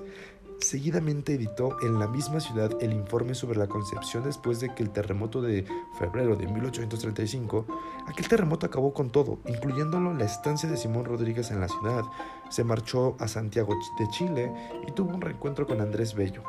Seguidamente 0.61 1.35
editó 1.35 1.77
en 1.81 1.99
la 1.99 2.07
misma 2.07 2.41
ciudad 2.41 2.71
el 2.81 2.91
informe 2.91 3.33
sobre 3.33 3.57
la 3.57 3.67
concepción 3.67 4.25
después 4.25 4.59
de 4.59 4.73
que 4.75 4.83
el 4.83 4.89
terremoto 4.89 5.41
de 5.41 5.65
febrero 5.97 6.35
de 6.35 6.47
1835, 6.47 7.65
aquel 8.05 8.27
terremoto 8.27 8.65
acabó 8.65 8.93
con 8.93 9.09
todo, 9.09 9.39
incluyéndolo 9.47 10.13
la 10.13 10.25
estancia 10.25 10.69
de 10.69 10.75
Simón 10.75 11.05
Rodríguez 11.05 11.51
en 11.51 11.61
la 11.61 11.69
ciudad. 11.69 12.03
Se 12.49 12.65
marchó 12.65 13.15
a 13.19 13.29
Santiago 13.29 13.73
de 13.97 14.07
Chile 14.09 14.51
y 14.85 14.91
tuvo 14.91 15.15
un 15.15 15.21
reencuentro 15.21 15.65
con 15.65 15.79
Andrés 15.79 16.13
Bello, 16.13 16.43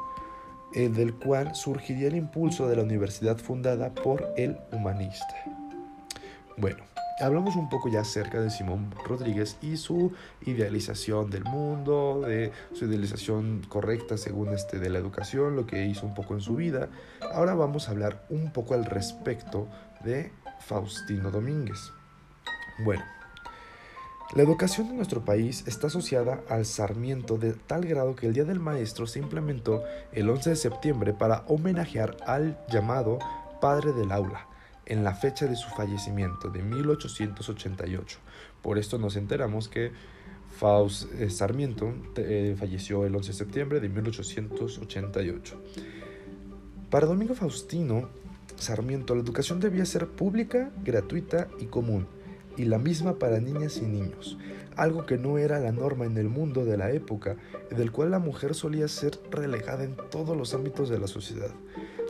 el 0.75 0.93
del 0.95 1.15
cual 1.15 1.55
surgiría 1.55 2.09
el 2.09 2.17
impulso 2.17 2.69
de 2.69 2.77
la 2.77 2.83
universidad 2.83 3.39
fundada 3.39 3.95
por 3.95 4.35
el 4.37 4.59
humanista. 4.73 5.37
Bueno, 6.57 6.83
hablamos 7.21 7.57
un 7.57 7.69
poco 7.69 7.89
ya 7.89 8.01
acerca 8.01 8.41
de 8.41 8.51
Simón 8.51 8.95
Rodríguez 9.07 9.57
y 9.63 9.77
su 9.77 10.13
idealización 10.47 11.31
del 11.31 11.45
mundo, 11.45 12.23
de 12.27 12.53
su 12.73 12.87
idealización 12.87 13.63
correcta 13.69 14.17
según 14.17 14.55
este 14.55 14.79
de 14.79 14.91
la 14.91 14.99
educación, 14.99 15.57
lo 15.57 15.67
que 15.67 15.87
hizo 15.87 16.07
un 16.07 16.15
poco 16.15 16.35
en 16.35 16.41
su 16.41 16.57
vida. 16.57 16.89
Ahora 17.33 17.55
vamos 17.55 17.89
a 17.89 17.93
hablar 17.93 18.25
un 18.31 18.53
poco 18.53 18.75
al 18.75 18.85
respecto 18.85 19.69
de 20.05 20.33
Faustino 20.61 21.31
Domínguez. 21.31 21.93
Bueno, 22.85 23.05
la 24.35 24.43
educación 24.43 24.89
en 24.89 24.97
nuestro 24.97 25.25
país 25.25 25.65
está 25.67 25.89
asociada 25.89 26.41
al 26.49 26.65
Sarmiento 26.65 27.37
de 27.37 27.53
tal 27.53 27.85
grado 27.85 28.17
que 28.17 28.27
el 28.27 28.33
Día 28.33 28.45
del 28.45 28.61
Maestro 28.61 29.07
se 29.07 29.19
implementó 29.19 29.83
el 30.13 30.31
11 30.31 30.51
de 30.51 30.57
septiembre 30.57 31.13
para 31.13 31.45
homenajear 31.49 32.17
al 32.27 32.59
llamado 32.69 33.19
Padre 33.61 33.93
del 33.93 34.13
Aula 34.13 34.50
en 34.91 35.05
la 35.05 35.15
fecha 35.15 35.47
de 35.47 35.55
su 35.55 35.69
fallecimiento, 35.71 36.51
de 36.51 36.63
1888. 36.63 38.19
Por 38.61 38.77
esto 38.77 38.99
nos 38.99 39.15
enteramos 39.15 39.69
que 39.69 39.93
Faust 40.59 41.13
eh, 41.15 41.31
Sarmiento 41.31 41.95
eh, 42.17 42.57
falleció 42.59 43.07
el 43.07 43.15
11 43.15 43.29
de 43.29 43.39
septiembre 43.39 43.81
de 43.81 43.89
1888. 43.89 45.63
Para 46.91 47.07
Domingo 47.07 47.35
Faustino 47.35 48.09
Sarmiento, 48.57 49.15
la 49.15 49.23
educación 49.23 49.61
debía 49.61 49.87
ser 49.87 50.09
pública, 50.09 50.73
gratuita 50.85 51.47
y 51.61 51.67
común, 51.67 52.09
y 52.57 52.65
la 52.65 52.79
misma 52.79 53.15
para 53.15 53.39
niñas 53.39 53.79
y 53.79 53.87
niños, 53.87 54.39
algo 54.77 55.07
que 55.07 55.17
no 55.17 55.39
era 55.39 55.61
la 55.61 55.71
norma 55.71 56.05
en 56.05 56.19
el 56.19 56.29
mundo 56.29 56.65
de 56.65 56.77
la 56.77 56.91
época, 56.91 57.37
del 57.71 57.93
cual 57.93 58.11
la 58.11 58.19
mujer 58.19 58.57
solía 58.57 58.89
ser 58.89 59.21
relegada 59.31 59.85
en 59.85 59.97
todos 60.11 60.37
los 60.37 60.53
ámbitos 60.53 60.89
de 60.89 60.99
la 60.99 61.07
sociedad. 61.07 61.51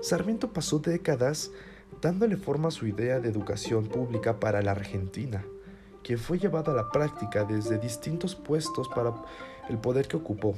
Sarmiento 0.02 0.50
pasó 0.50 0.78
décadas 0.78 1.50
dándole 2.00 2.36
forma 2.36 2.68
a 2.68 2.72
su 2.72 2.86
idea 2.86 3.20
de 3.20 3.28
educación 3.28 3.86
pública 3.86 4.40
para 4.40 4.62
la 4.62 4.72
Argentina, 4.72 5.44
que 6.02 6.16
fue 6.16 6.38
llevada 6.38 6.72
a 6.72 6.76
la 6.76 6.90
práctica 6.90 7.44
desde 7.44 7.78
distintos 7.78 8.34
puestos 8.34 8.88
para 8.88 9.14
el 9.68 9.78
poder 9.78 10.08
que 10.08 10.16
ocupó. 10.16 10.54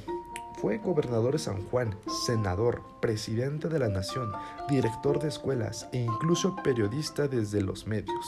Fue 0.61 0.77
gobernador 0.77 1.33
de 1.33 1.39
San 1.39 1.61
Juan, 1.65 1.95
senador, 2.25 2.81
presidente 3.01 3.67
de 3.67 3.79
la 3.79 3.89
nación, 3.89 4.31
director 4.69 5.19
de 5.19 5.27
escuelas 5.27 5.89
e 5.91 5.97
incluso 5.97 6.55
periodista 6.63 7.27
desde 7.27 7.61
los 7.61 7.85
medios. 7.85 8.25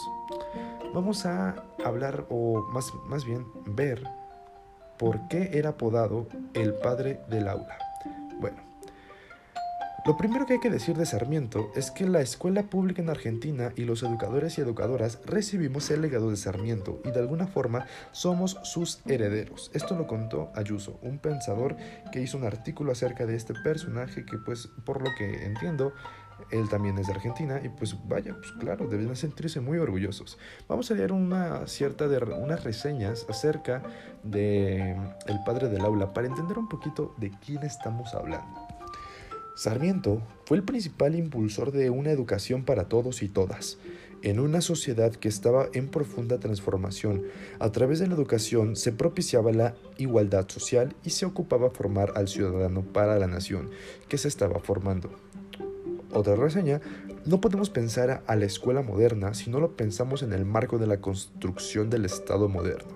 Vamos 0.94 1.26
a 1.26 1.64
hablar, 1.84 2.26
o 2.30 2.68
más, 2.72 2.94
más 3.08 3.26
bien 3.26 3.46
ver, 3.66 4.04
por 4.98 5.28
qué 5.28 5.52
era 5.54 5.70
apodado 5.70 6.28
el 6.54 6.74
padre 6.74 7.22
del 7.30 7.48
aula. 7.48 7.78
Bueno, 8.40 8.58
Lo 10.06 10.18
primero 10.18 10.46
que 10.46 10.54
hay 10.54 10.60
que 10.60 10.70
decir 10.70 10.96
de 10.96 11.08
Sarmiento 11.08 11.72
es 11.76 11.90
que 11.90 12.08
la 12.08 12.22
escuela 12.22 12.62
pública 12.70 13.02
en 13.02 13.10
Argentina 13.10 13.72
y 13.76 13.86
los 13.86 14.04
educadores 14.04 14.56
y 14.56 14.62
educadoras 14.62 15.20
recibimos 15.26 15.90
el 15.90 16.04
legado 16.04 16.30
de 16.30 16.38
Sarmiento 16.38 17.02
y 17.04 17.10
de 17.10 17.20
alguna 17.20 17.48
forma 17.48 17.88
somos 18.12 18.60
sus 18.62 19.02
herederos. 19.08 19.72
Esto 19.74 19.96
lo 19.96 20.06
contó 20.06 20.52
Ayuso, 20.54 21.00
un 21.02 21.18
pensador 21.18 21.76
que 22.12 22.22
hizo 22.22 22.38
un 22.38 22.44
artículo 22.44 22.92
acerca 22.92 23.26
de 23.26 23.36
este 23.36 23.56
personaje 23.64 24.28
que 24.28 24.38
pues 24.38 24.70
por 24.86 25.02
lo 25.02 25.10
que 25.16 25.44
entiendo 25.44 25.92
él 26.52 26.70
también 26.70 27.00
es 27.00 27.08
de 27.08 27.14
Argentina 27.14 27.60
y 27.64 27.70
pues 27.70 27.98
vaya, 28.08 28.36
pues 28.36 28.52
claro, 28.60 28.88
deben 28.88 29.16
sentirse 29.16 29.60
muy 29.60 29.80
orgullosos. 29.80 30.38
Vamos 30.68 30.92
a 30.92 30.94
leer 30.94 31.14
una 31.14 31.66
cierta 31.66 32.08
de, 32.08 32.20
unas 32.20 32.64
reseñas 32.64 33.26
acerca 33.28 33.82
de 34.22 34.92
el 35.26 35.44
padre 35.48 35.68
del 35.68 35.84
aula 35.84 36.14
para 36.14 36.28
entender 36.28 36.60
un 36.60 36.70
poquito 36.70 37.16
de 37.18 37.32
quién 37.44 37.64
estamos 37.64 38.14
hablando. 38.14 38.64
Sarmiento 39.56 40.22
fue 40.46 40.58
el 40.58 40.64
principal 40.64 41.16
impulsor 41.16 41.72
de 41.72 41.90
una 41.90 42.12
educación 42.12 42.66
para 42.66 42.90
todos 42.90 43.24
y 43.24 43.30
todas. 43.30 43.78
En 44.22 44.42
una 44.42 44.60
sociedad 44.60 45.14
que 45.14 45.30
estaba 45.30 45.68
en 45.74 45.88
profunda 45.88 46.40
transformación, 46.40 47.24
a 47.60 47.72
través 47.72 48.00
de 48.00 48.08
la 48.08 48.16
educación 48.16 48.76
se 48.76 48.92
propiciaba 48.92 49.54
la 49.54 49.76
igualdad 49.98 50.50
social 50.50 50.94
y 51.06 51.12
se 51.12 51.26
ocupaba 51.26 51.70
formar 51.70 52.12
al 52.16 52.28
ciudadano 52.28 52.82
para 52.82 53.18
la 53.18 53.28
nación 53.28 53.70
que 54.10 54.18
se 54.18 54.28
estaba 54.28 54.60
formando. 54.60 55.10
Otra 56.12 56.36
reseña, 56.36 56.82
no 57.26 57.40
podemos 57.40 57.70
pensar 57.70 58.24
a 58.28 58.36
la 58.36 58.46
escuela 58.46 58.82
moderna 58.82 59.34
si 59.34 59.50
no 59.50 59.60
lo 59.60 59.78
pensamos 59.78 60.22
en 60.22 60.34
el 60.34 60.44
marco 60.44 60.80
de 60.80 60.88
la 60.88 61.00
construcción 61.00 61.90
del 61.90 62.06
Estado 62.06 62.50
moderno. 62.50 62.95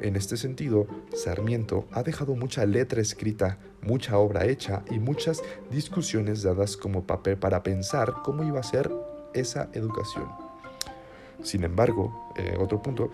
En 0.00 0.16
este 0.16 0.38
sentido, 0.38 0.86
Sarmiento 1.14 1.86
ha 1.92 2.02
dejado 2.02 2.34
mucha 2.34 2.64
letra 2.64 3.02
escrita, 3.02 3.58
mucha 3.82 4.16
obra 4.16 4.46
hecha 4.46 4.82
y 4.90 4.98
muchas 4.98 5.42
discusiones 5.70 6.42
dadas 6.42 6.78
como 6.78 7.06
papel 7.06 7.36
para 7.36 7.62
pensar 7.62 8.14
cómo 8.24 8.42
iba 8.42 8.60
a 8.60 8.62
ser 8.62 8.90
esa 9.34 9.68
educación. 9.74 10.26
Sin 11.42 11.64
embargo, 11.64 12.32
eh, 12.36 12.56
otro 12.58 12.80
punto, 12.80 13.10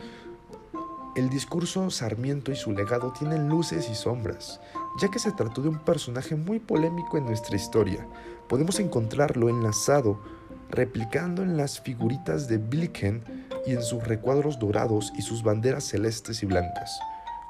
el 1.17 1.29
discurso 1.29 1.91
Sarmiento 1.91 2.53
y 2.53 2.57
su 2.57 2.73
legado 2.73 3.13
tienen 3.13 3.49
luces 3.49 3.89
y 3.91 3.95
sombras, 3.95 4.61
ya 5.01 5.09
que 5.09 5.19
se 5.19 5.33
trató 5.33 5.63
de 5.63 5.71
un 5.71 5.79
personaje 5.79 6.37
muy 6.37 6.61
polémico 6.61 7.19
en 7.19 7.25
nuestra 7.25 7.57
historia. 7.57 8.07
Podemos 8.49 8.79
encontrarlo 8.79 9.49
enlazado, 9.49 10.21
replicando 10.71 11.43
en 11.43 11.57
las 11.57 11.81
figuritas 11.81 12.49
de 12.49 12.59
Billiken 12.59 13.23
y 13.67 13.73
en 13.73 13.83
sus 13.83 14.05
recuadros 14.05 14.59
dorados 14.59 15.13
y 15.17 15.23
sus 15.23 15.43
banderas 15.43 15.85
celestes 15.85 16.43
y 16.43 16.47
blancas, 16.47 16.99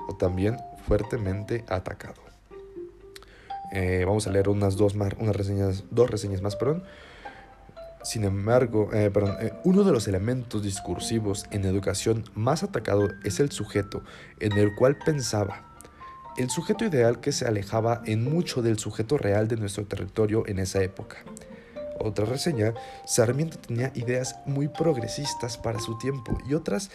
o 0.08 0.16
también 0.16 0.56
fuertemente 0.86 1.64
atacado. 1.68 2.26
Eh, 3.72 4.04
vamos 4.06 4.26
a 4.26 4.30
leer 4.30 4.48
unas 4.48 4.76
dos, 4.76 4.94
unas 4.94 5.36
reseñas, 5.36 5.84
dos 5.90 6.08
reseñas 6.10 6.40
más, 6.40 6.56
perdón. 6.56 6.84
Sin 8.02 8.22
embargo, 8.22 8.90
eh, 8.92 9.10
eh, 9.40 9.52
uno 9.64 9.82
de 9.82 9.90
los 9.90 10.06
elementos 10.06 10.62
discursivos 10.62 11.44
en 11.50 11.64
educación 11.64 12.24
más 12.34 12.62
atacado 12.62 13.08
es 13.24 13.40
el 13.40 13.50
sujeto, 13.50 14.02
en 14.38 14.52
el 14.52 14.74
cual 14.76 14.96
pensaba. 15.04 15.64
El 16.36 16.48
sujeto 16.50 16.84
ideal 16.84 17.18
que 17.20 17.32
se 17.32 17.46
alejaba 17.46 18.02
en 18.04 18.22
mucho 18.22 18.62
del 18.62 18.78
sujeto 18.78 19.18
real 19.18 19.48
de 19.48 19.56
nuestro 19.56 19.86
territorio 19.86 20.44
en 20.46 20.60
esa 20.60 20.82
época. 20.82 21.16
Otra 21.98 22.24
reseña, 22.24 22.74
Sarmiento 23.06 23.58
tenía 23.58 23.92
ideas 23.94 24.38
muy 24.46 24.68
progresistas 24.68 25.56
para 25.58 25.80
su 25.80 25.98
tiempo 25.98 26.36
y 26.48 26.54
otras 26.54 26.90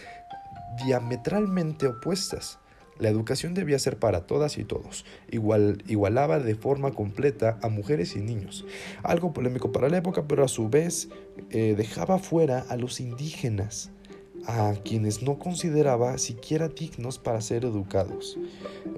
diametralmente 0.83 1.87
opuestas. 1.87 2.59
La 2.99 3.09
educación 3.09 3.55
debía 3.55 3.79
ser 3.79 3.97
para 3.97 4.27
todas 4.27 4.59
y 4.59 4.63
todos, 4.63 5.05
Igual, 5.31 5.83
igualaba 5.87 6.39
de 6.39 6.53
forma 6.53 6.91
completa 6.91 7.57
a 7.63 7.67
mujeres 7.67 8.15
y 8.15 8.19
niños, 8.19 8.63
algo 9.01 9.33
polémico 9.33 9.71
para 9.71 9.89
la 9.89 9.97
época, 9.97 10.25
pero 10.27 10.43
a 10.43 10.47
su 10.47 10.69
vez 10.69 11.09
eh, 11.49 11.73
dejaba 11.75 12.19
fuera 12.19 12.63
a 12.69 12.75
los 12.75 12.99
indígenas 12.99 13.89
a 14.45 14.73
quienes 14.83 15.21
no 15.21 15.37
consideraba 15.39 16.17
siquiera 16.17 16.67
dignos 16.67 17.19
para 17.19 17.41
ser 17.41 17.65
educados. 17.65 18.37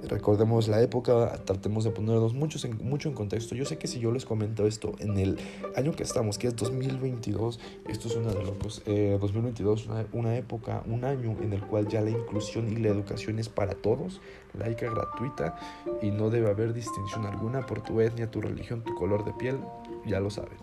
Recordemos 0.08 0.68
la 0.68 0.82
época, 0.82 1.40
tratemos 1.46 1.84
de 1.84 1.92
ponernos 1.92 2.34
muchos 2.34 2.66
en, 2.66 2.78
mucho 2.78 3.10
en 3.10 3.16
contexto. 3.16 3.56
Yo 3.56 3.66
sé 3.66 3.78
que 3.78 3.88
si 3.88 4.00
yo 4.00 4.12
les 4.12 4.26
comento 4.26 4.68
esto 4.68 4.94
en 5.00 5.18
el 5.18 5.38
año 5.76 5.94
que 5.94 6.04
estamos, 6.04 6.38
que 6.38 6.48
es 6.48 6.56
2022, 6.56 7.60
esto 7.88 8.08
es 8.08 8.16
una 8.16 8.32
de 8.32 8.44
locos. 8.44 8.82
2022 8.86 9.88
una, 9.88 10.06
una 10.14 10.38
época, 10.38 10.84
un 10.88 11.06
año 11.06 11.36
en 11.42 11.54
el 11.54 11.62
cual 11.62 11.88
ya 11.88 12.02
la 12.02 12.10
inclusión 12.10 12.72
y 12.72 12.76
la 12.78 12.90
educación 12.90 13.40
es 13.40 13.50
para 13.50 13.74
todos, 13.74 14.22
laica, 14.58 14.90
gratuita 14.90 15.58
y 16.02 16.12
no 16.12 16.30
debe 16.30 16.50
haber 16.50 16.74
distinción 16.74 17.26
alguna 17.26 17.66
por 17.66 17.82
tu 17.82 18.02
etnia, 18.02 18.30
tu 18.30 18.42
religión, 18.42 18.84
tu 18.84 18.94
color 18.96 19.26
de 19.26 19.34
piel, 19.34 19.58
ya 20.06 20.20
lo 20.20 20.30
saben. 20.30 20.58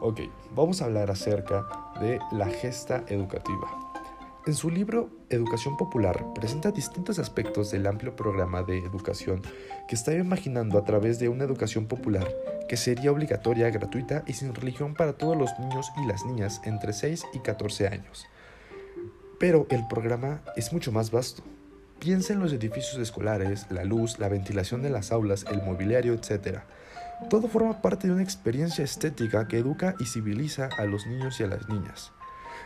Ok, 0.00 0.20
vamos 0.54 0.82
a 0.82 0.86
hablar 0.86 1.10
acerca 1.10 1.64
de 2.00 2.18
la 2.32 2.48
gesta 2.48 3.04
educativa. 3.06 3.81
En 4.44 4.54
su 4.54 4.70
libro 4.70 5.08
Educación 5.30 5.76
Popular 5.76 6.26
presenta 6.34 6.72
distintos 6.72 7.20
aspectos 7.20 7.70
del 7.70 7.86
amplio 7.86 8.16
programa 8.16 8.64
de 8.64 8.78
educación 8.78 9.40
que 9.86 9.94
está 9.94 10.14
imaginando 10.14 10.78
a 10.78 10.84
través 10.84 11.20
de 11.20 11.28
una 11.28 11.44
educación 11.44 11.86
popular 11.86 12.28
que 12.68 12.76
sería 12.76 13.12
obligatoria, 13.12 13.70
gratuita 13.70 14.24
y 14.26 14.32
sin 14.32 14.52
religión 14.52 14.94
para 14.94 15.12
todos 15.12 15.36
los 15.36 15.56
niños 15.60 15.92
y 16.02 16.08
las 16.08 16.26
niñas 16.26 16.60
entre 16.64 16.92
6 16.92 17.24
y 17.34 17.38
14 17.38 17.86
años. 17.86 18.26
Pero 19.38 19.68
el 19.70 19.86
programa 19.86 20.42
es 20.56 20.72
mucho 20.72 20.90
más 20.90 21.12
vasto. 21.12 21.44
Piensa 22.00 22.32
en 22.32 22.40
los 22.40 22.52
edificios 22.52 23.00
escolares, 23.00 23.68
la 23.70 23.84
luz, 23.84 24.18
la 24.18 24.28
ventilación 24.28 24.82
de 24.82 24.90
las 24.90 25.12
aulas, 25.12 25.44
el 25.52 25.62
mobiliario, 25.62 26.14
etc. 26.14 26.62
Todo 27.30 27.46
forma 27.46 27.80
parte 27.80 28.08
de 28.08 28.14
una 28.14 28.24
experiencia 28.24 28.82
estética 28.82 29.46
que 29.46 29.58
educa 29.58 29.94
y 30.00 30.06
civiliza 30.06 30.68
a 30.78 30.84
los 30.84 31.06
niños 31.06 31.38
y 31.38 31.44
a 31.44 31.46
las 31.46 31.68
niñas. 31.68 32.10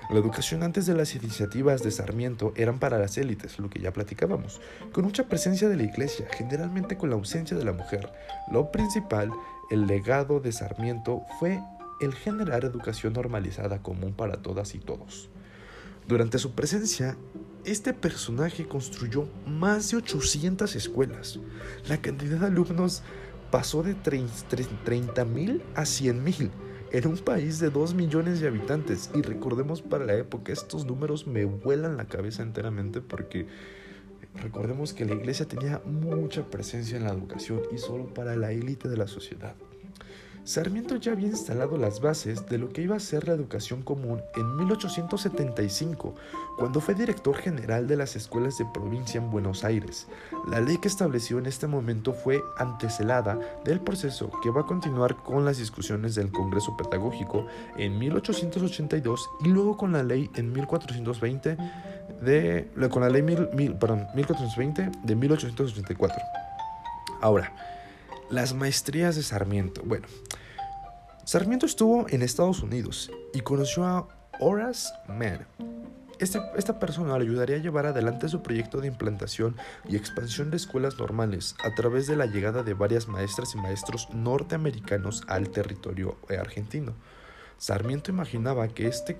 La 0.09 0.21
educación 0.21 0.63
antes 0.63 0.87
de 0.87 0.95
las 0.95 1.17
iniciativas 1.17 1.83
de 1.83 1.91
Sarmiento 1.91 2.53
eran 2.55 2.79
para 2.79 2.99
las 2.99 3.19
élites, 3.19 3.59
lo 3.59 3.69
que 3.69 3.81
ya 3.81 3.93
platicábamos, 3.93 4.61
con 4.93 5.05
mucha 5.05 5.29
presencia 5.29 5.69
de 5.69 5.77
la 5.77 5.83
iglesia, 5.83 6.29
generalmente 6.31 6.97
con 6.97 7.11
la 7.11 7.17
ausencia 7.17 7.57
de 7.57 7.65
la 7.65 7.73
mujer. 7.73 8.13
Lo 8.53 8.71
principal, 8.71 9.33
el 9.69 9.89
legado 9.89 10.39
de 10.39 10.53
Sarmiento 10.53 11.23
fue 11.41 11.61
el 12.01 12.15
generar 12.15 12.65
educación 12.65 13.15
normalizada 13.15 13.83
común 13.83 14.15
para 14.15 14.43
todas 14.43 14.77
y 14.77 14.79
todos. 14.79 15.29
Durante 16.07 16.39
su 16.39 16.53
presencia, 16.53 17.17
este 17.65 17.93
personaje 17.93 18.69
construyó 18.69 19.29
más 19.45 19.91
de 19.91 19.97
800 19.97 20.77
escuelas. 20.77 21.41
La 21.89 22.01
cantidad 22.01 22.39
de 22.39 22.47
alumnos 22.47 23.03
pasó 23.51 23.83
de 23.83 23.97
30.000 23.97 25.63
a 25.75 25.83
100.000 25.83 26.51
en 26.93 27.07
un 27.07 27.17
país 27.19 27.59
de 27.59 27.71
2 27.71 27.95
millones 27.95 28.41
de 28.41 28.49
habitantes. 28.49 29.11
Y 29.15 29.23
recordemos 29.23 29.83
para 29.83 30.05
la 30.05 30.15
época, 30.15 30.53
estos 30.53 30.87
números 30.87 31.27
me 31.27 31.45
vuelan 31.45 31.97
la 31.97 32.07
cabeza 32.07 32.43
enteramente 32.43 33.01
porque 33.01 33.47
recordemos 34.43 34.93
que 34.93 35.05
la 35.05 35.15
iglesia 35.15 35.47
tenía 35.47 35.81
mucha 35.85 36.45
presencia 36.45 36.97
en 36.97 37.05
la 37.05 37.11
educación 37.11 37.63
y 37.73 37.79
solo 37.79 38.13
para 38.13 38.37
la 38.37 38.53
élite 38.53 38.89
de 38.89 38.97
la 38.97 39.07
sociedad. 39.07 39.55
Sarmiento 40.47 40.95
ya 40.95 41.11
había 41.11 41.27
instalado 41.27 41.77
las 41.77 42.01
bases 42.01 42.47
de 42.47 42.57
lo 42.57 42.69
que 42.69 42.81
iba 42.81 42.95
a 42.95 43.01
ser 43.01 43.27
la 43.27 43.35
educación 43.35 43.83
común 43.83 44.23
en 44.37 44.55
1875, 44.55 46.15
cuando 46.57 46.81
fue 46.81 46.95
director 46.95 47.35
general 47.37 47.89
de 47.89 47.97
las 47.97 48.15
escuelas 48.15 48.57
de 48.57 48.65
provincia 48.73 49.19
en 49.19 49.29
Buenos 49.33 49.65
Aires. 49.65 50.07
La 50.49 50.61
ley 50.61 50.79
que 50.79 50.87
estableció 50.87 51.41
en 51.41 51.47
este 51.47 51.67
momento 51.67 52.13
fue 52.13 52.41
antecelada 52.59 53.41
del 53.65 53.81
proceso 53.81 54.31
que 54.41 54.51
va 54.51 54.61
a 54.61 54.67
continuar 54.67 55.17
con 55.17 55.45
las 55.45 55.59
discusiones 55.59 56.15
del 56.15 56.31
Congreso 56.31 56.77
Pedagógico 56.77 57.49
en 57.77 57.99
1882 57.99 59.29
y 59.41 59.49
luego 59.49 59.77
con 59.77 59.95
la 59.95 60.05
ley 60.05 60.31
en 60.37 60.53
1420 60.53 61.57
de, 62.23 62.71
con 62.89 63.03
la 63.03 63.09
ley 63.09 63.23
1420 63.23 64.91
de 65.03 65.17
1884. 65.17 66.23
Ahora, 67.21 67.76
las 68.31 68.55
maestrías 68.55 69.17
de 69.17 69.23
Sarmiento. 69.23 69.83
Bueno, 69.85 70.07
Sarmiento 71.25 71.67
estuvo 71.67 72.07
en 72.09 72.23
Estados 72.23 72.63
Unidos 72.63 73.11
y 73.33 73.41
conoció 73.41 73.85
a 73.85 74.09
Horace 74.41 74.89
Mann. 75.09 75.47
Este, 76.19 76.41
esta 76.57 76.79
persona 76.79 77.19
le 77.19 77.25
ayudaría 77.25 77.57
a 77.57 77.61
llevar 77.61 77.87
adelante 77.87 78.29
su 78.29 78.43
proyecto 78.43 78.81
de 78.81 78.89
implantación 78.89 79.57
y 79.87 79.97
expansión 79.97 80.51
de 80.51 80.57
escuelas 80.57 80.99
normales 80.99 81.55
a 81.63 81.75
través 81.75 82.07
de 82.07 82.17
la 82.17 82.27
llegada 82.27 82.63
de 82.63 82.73
varias 82.73 83.07
maestras 83.07 83.55
y 83.55 83.59
maestros 83.59 84.09
norteamericanos 84.15 85.25
al 85.29 85.51
territorio 85.51 86.17
argentino. 86.41 86.95
Sarmiento 87.59 88.11
imaginaba 88.11 88.69
que 88.69 88.87
este, 88.87 89.17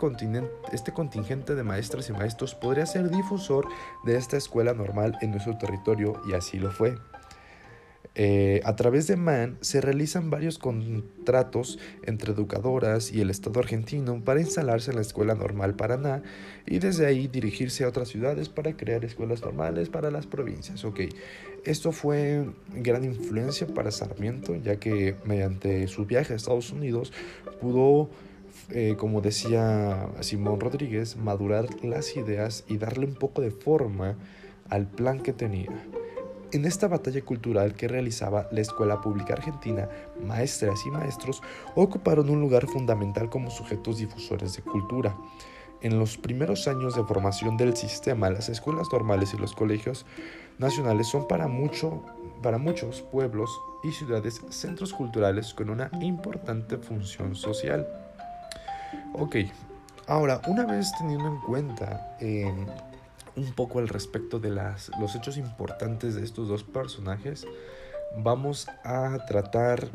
este 0.73 0.93
contingente 0.93 1.55
de 1.55 1.63
maestras 1.63 2.09
y 2.09 2.13
maestros 2.13 2.55
podría 2.55 2.87
ser 2.87 3.11
difusor 3.11 3.67
de 4.05 4.17
esta 4.17 4.37
escuela 4.37 4.75
normal 4.75 5.17
en 5.23 5.31
nuestro 5.31 5.57
territorio 5.59 6.21
y 6.29 6.35
así 6.35 6.59
lo 6.59 6.71
fue. 6.71 6.97
Eh, 8.19 8.63
a 8.65 8.75
través 8.77 9.07
de 9.07 9.17
MAN 9.17 9.59
se 9.61 9.83
realizan 9.83 10.31
varios 10.31 10.59
contratos 10.59 11.79
entre 12.03 12.33
educadoras 12.33 13.13
y 13.13 13.21
el 13.21 13.29
Estado 13.29 13.61
argentino 13.61 14.25
para 14.25 14.41
instalarse 14.41 14.91
en 14.91 14.97
la 14.97 15.03
Escuela 15.03 15.35
Normal 15.35 15.75
Paraná 15.75 16.23
y 16.67 16.79
desde 16.79 17.05
ahí 17.05 17.29
dirigirse 17.29 17.85
a 17.85 17.89
otras 17.89 18.09
ciudades 18.09 18.49
para 18.49 18.75
crear 18.75 19.05
escuelas 19.05 19.43
normales 19.43 19.91
para 19.91 20.11
las 20.11 20.27
provincias. 20.27 20.83
Ok, 20.87 21.01
esto 21.67 21.93
fue 21.93 22.47
gran 22.75 23.05
influencia 23.05 23.67
para 23.67 23.91
Sarmiento 23.91 24.57
ya 24.57 24.77
que 24.77 25.17
mediante 25.27 25.87
su 25.87 26.07
viaje 26.07 26.33
a 26.33 26.37
Estados 26.37 26.71
Unidos 26.71 27.13
pudo 27.61 28.09
eh, 28.71 28.97
como 28.99 29.21
decía 29.21 30.09
Simón 30.21 30.59
Rodríguez, 30.59 31.17
madurar 31.17 31.67
las 31.85 32.17
ideas 32.17 32.65
y 32.67 32.79
darle 32.79 33.05
un 33.05 33.15
poco 33.15 33.43
de 33.43 33.51
forma 33.51 34.17
al 34.71 34.87
plan 34.87 35.21
que 35.21 35.35
tenía. 35.35 35.71
En 36.57 36.65
esta 36.65 36.89
batalla 36.89 37.21
cultural 37.21 37.75
que 37.75 37.87
realizaba 37.87 38.49
la 38.51 38.63
Escuela 38.63 39.03
Pública 39.03 39.35
Argentina, 39.35 39.91
maestras 40.25 40.87
y 40.87 40.91
maestros 40.91 41.43
ocuparon 41.75 42.31
un 42.31 42.41
lugar 42.41 42.67
fundamental 42.67 43.29
como 43.29 43.51
sujetos 43.51 43.99
difusores 43.99 44.57
de 44.57 44.63
cultura. 44.63 45.15
En 45.83 45.99
los 45.99 46.17
primeros 46.17 46.67
años 46.67 46.97
de 46.97 47.05
formación 47.05 47.59
del 47.59 47.77
sistema, 47.77 48.31
las 48.31 48.49
escuelas 48.49 48.89
normales 48.91 49.35
y 49.35 49.37
los 49.37 49.53
colegios 49.53 50.07
nacionales 50.57 51.09
son 51.09 51.29
para, 51.29 51.47
mucho, 51.47 52.03
para 52.43 52.57
muchos 52.57 53.03
pueblos 53.03 53.51
y 53.85 53.93
ciudades 53.93 54.41
centros 54.49 54.95
culturales 54.95 55.53
con 55.53 55.69
una 55.69 55.91
importante 56.01 56.79
función 56.79 57.35
social. 57.35 57.87
Ok, 59.13 59.37
ahora, 60.07 60.41
una 60.47 60.65
vez 60.65 60.91
teniendo 60.97 61.29
en 61.29 61.41
cuenta 61.43 62.17
em, 62.19 62.65
un 63.37 63.53
poco 63.53 63.79
al 63.79 63.89
respecto 63.89 64.39
de 64.39 64.51
las, 64.51 64.91
los 64.99 65.15
hechos 65.15 65.37
importantes 65.37 66.15
de 66.15 66.25
estos 66.25 66.49
dos 66.49 66.65
personajes, 66.65 67.47
vamos 68.17 68.67
a 68.85 69.19
tratar, 69.27 69.89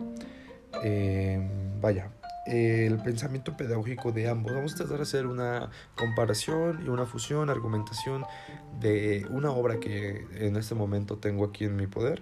em, 0.84 1.80
vaya, 1.82 2.12
el 2.45 2.97
pensamiento 2.97 3.56
pedagógico 3.56 4.12
de 4.12 4.27
ambos. 4.27 4.54
Vamos 4.54 4.73
a 4.73 4.77
tratar 4.77 4.97
de 4.97 5.04
hacer 5.04 5.27
una 5.27 5.69
comparación 5.95 6.84
y 6.86 6.89
una 6.89 7.06
fusión, 7.06 7.49
argumentación 7.49 8.25
de 8.80 9.27
una 9.30 9.51
obra 9.51 9.80
que 9.80 10.25
en 10.34 10.56
este 10.56 10.73
momento 10.73 11.17
tengo 11.17 11.45
aquí 11.45 11.65
en 11.65 11.75
mi 11.75 11.88
poder 11.88 12.21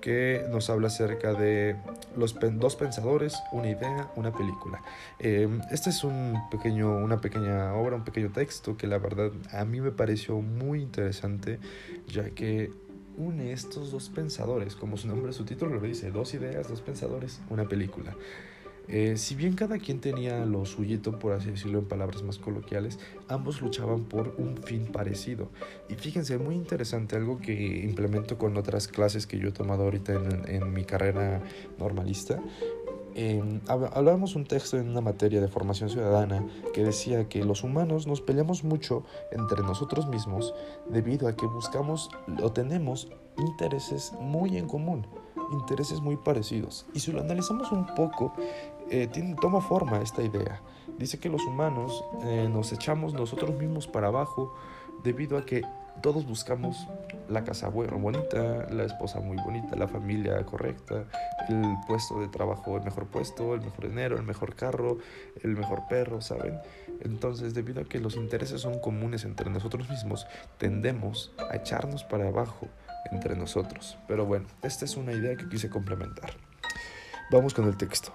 que 0.00 0.44
nos 0.50 0.68
habla 0.68 0.88
acerca 0.88 1.32
de 1.32 1.76
los 2.16 2.36
dos 2.54 2.76
pensadores, 2.76 3.40
una 3.52 3.70
idea, 3.70 4.10
una 4.16 4.32
película. 4.32 4.82
Eh, 5.18 5.48
este 5.70 5.90
es 5.90 6.04
un 6.04 6.42
pequeño, 6.50 6.96
una 6.96 7.20
pequeña 7.20 7.74
obra, 7.74 7.96
un 7.96 8.04
pequeño 8.04 8.30
texto 8.30 8.76
que 8.76 8.86
la 8.86 8.98
verdad 8.98 9.30
a 9.52 9.64
mí 9.64 9.80
me 9.80 9.92
pareció 9.92 10.40
muy 10.40 10.82
interesante, 10.82 11.60
ya 12.08 12.30
que 12.30 12.70
une 13.16 13.52
estos 13.52 13.92
dos 13.92 14.08
pensadores, 14.08 14.74
como 14.74 14.96
su 14.96 15.06
nombre, 15.06 15.32
su 15.32 15.44
título 15.44 15.74
lo 15.76 15.80
dice, 15.80 16.10
dos 16.10 16.34
ideas, 16.34 16.68
dos 16.68 16.80
pensadores, 16.80 17.40
una 17.50 17.68
película. 17.68 18.14
Eh, 18.88 19.16
si 19.16 19.34
bien 19.34 19.54
cada 19.54 19.78
quien 19.78 20.00
tenía 20.00 20.44
lo 20.44 20.64
suyito, 20.64 21.18
por 21.18 21.32
así 21.32 21.50
decirlo 21.50 21.78
en 21.78 21.86
palabras 21.86 22.22
más 22.22 22.38
coloquiales, 22.38 22.98
ambos 23.28 23.60
luchaban 23.60 24.04
por 24.04 24.34
un 24.38 24.56
fin 24.56 24.86
parecido. 24.86 25.48
Y 25.88 25.94
fíjense, 25.94 26.38
muy 26.38 26.54
interesante, 26.54 27.16
algo 27.16 27.38
que 27.38 27.52
implemento 27.84 28.38
con 28.38 28.56
otras 28.56 28.88
clases 28.88 29.26
que 29.26 29.38
yo 29.38 29.48
he 29.48 29.52
tomado 29.52 29.84
ahorita 29.84 30.14
en, 30.46 30.72
mi 30.72 30.84
carrera 30.84 31.42
normalista. 31.78 32.40
Eh, 33.14 33.60
hablábamos 33.66 34.36
un 34.36 34.46
texto 34.46 34.78
en 34.78 34.88
una 34.88 35.02
materia 35.02 35.40
de 35.42 35.48
formación 35.48 35.90
ciudadana 35.90 36.46
que 36.72 36.82
decía 36.82 37.28
que 37.28 37.44
los 37.44 37.62
humanos 37.62 38.06
nos 38.06 38.22
peleamos 38.22 38.64
mucho 38.64 39.04
entre 39.32 39.62
nosotros 39.62 40.08
mismos 40.08 40.54
debido 40.88 41.28
a 41.28 41.36
que 41.36 41.44
buscamos 41.44 42.08
o 42.42 42.52
tenemos 42.52 43.08
intereses 43.36 44.12
muy 44.18 44.56
en 44.56 44.66
común 44.66 45.06
intereses 45.52 46.00
muy 46.00 46.16
parecidos. 46.16 46.86
Y 46.94 47.00
si 47.00 47.12
lo 47.12 47.20
analizamos 47.20 47.70
un 47.72 47.86
poco, 47.94 48.32
eh, 48.92 49.34
toma 49.40 49.60
forma 49.60 50.00
esta 50.02 50.22
idea. 50.22 50.60
Dice 50.98 51.18
que 51.18 51.28
los 51.28 51.42
humanos 51.44 52.04
eh, 52.24 52.48
nos 52.50 52.72
echamos 52.72 53.14
nosotros 53.14 53.54
mismos 53.56 53.86
para 53.86 54.08
abajo 54.08 54.54
debido 55.02 55.38
a 55.38 55.46
que 55.46 55.62
todos 56.02 56.26
buscamos 56.26 56.86
la 57.28 57.44
casa 57.44 57.68
buena, 57.68 57.96
bonita, 57.96 58.66
la 58.70 58.84
esposa 58.84 59.20
muy 59.20 59.36
bonita, 59.38 59.76
la 59.76 59.88
familia 59.88 60.44
correcta, 60.44 61.06
el 61.48 61.76
puesto 61.86 62.20
de 62.20 62.28
trabajo, 62.28 62.76
el 62.76 62.82
mejor 62.82 63.06
puesto, 63.06 63.54
el 63.54 63.62
mejor 63.62 63.88
dinero, 63.88 64.16
el 64.16 64.24
mejor 64.24 64.54
carro, 64.54 64.98
el 65.42 65.56
mejor 65.56 65.86
perro, 65.88 66.20
¿saben? 66.20 66.58
Entonces, 67.00 67.54
debido 67.54 67.82
a 67.82 67.84
que 67.84 67.98
los 67.98 68.16
intereses 68.16 68.60
son 68.60 68.78
comunes 68.78 69.24
entre 69.24 69.50
nosotros 69.50 69.88
mismos, 69.88 70.26
tendemos 70.58 71.32
a 71.50 71.56
echarnos 71.56 72.04
para 72.04 72.28
abajo 72.28 72.68
entre 73.10 73.36
nosotros. 73.36 73.98
Pero 74.06 74.26
bueno, 74.26 74.46
esta 74.62 74.84
es 74.84 74.96
una 74.96 75.12
idea 75.12 75.36
que 75.36 75.48
quise 75.48 75.68
complementar. 75.68 76.32
Vamos 77.30 77.54
con 77.54 77.66
el 77.66 77.76
texto. 77.76 78.12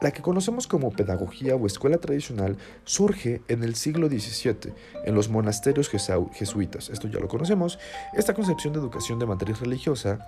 La 0.00 0.12
que 0.12 0.22
conocemos 0.22 0.68
como 0.68 0.92
pedagogía 0.92 1.56
o 1.56 1.66
escuela 1.66 1.98
tradicional 1.98 2.56
surge 2.84 3.42
en 3.48 3.64
el 3.64 3.74
siglo 3.74 4.08
XVII 4.08 4.72
en 5.04 5.14
los 5.14 5.28
monasterios 5.28 5.90
jesuitas. 6.32 6.88
Esto 6.88 7.08
ya 7.08 7.18
lo 7.18 7.26
conocemos. 7.26 7.80
Esta 8.14 8.34
concepción 8.34 8.72
de 8.72 8.78
educación 8.78 9.18
de 9.18 9.26
matriz 9.26 9.58
religiosa 9.60 10.20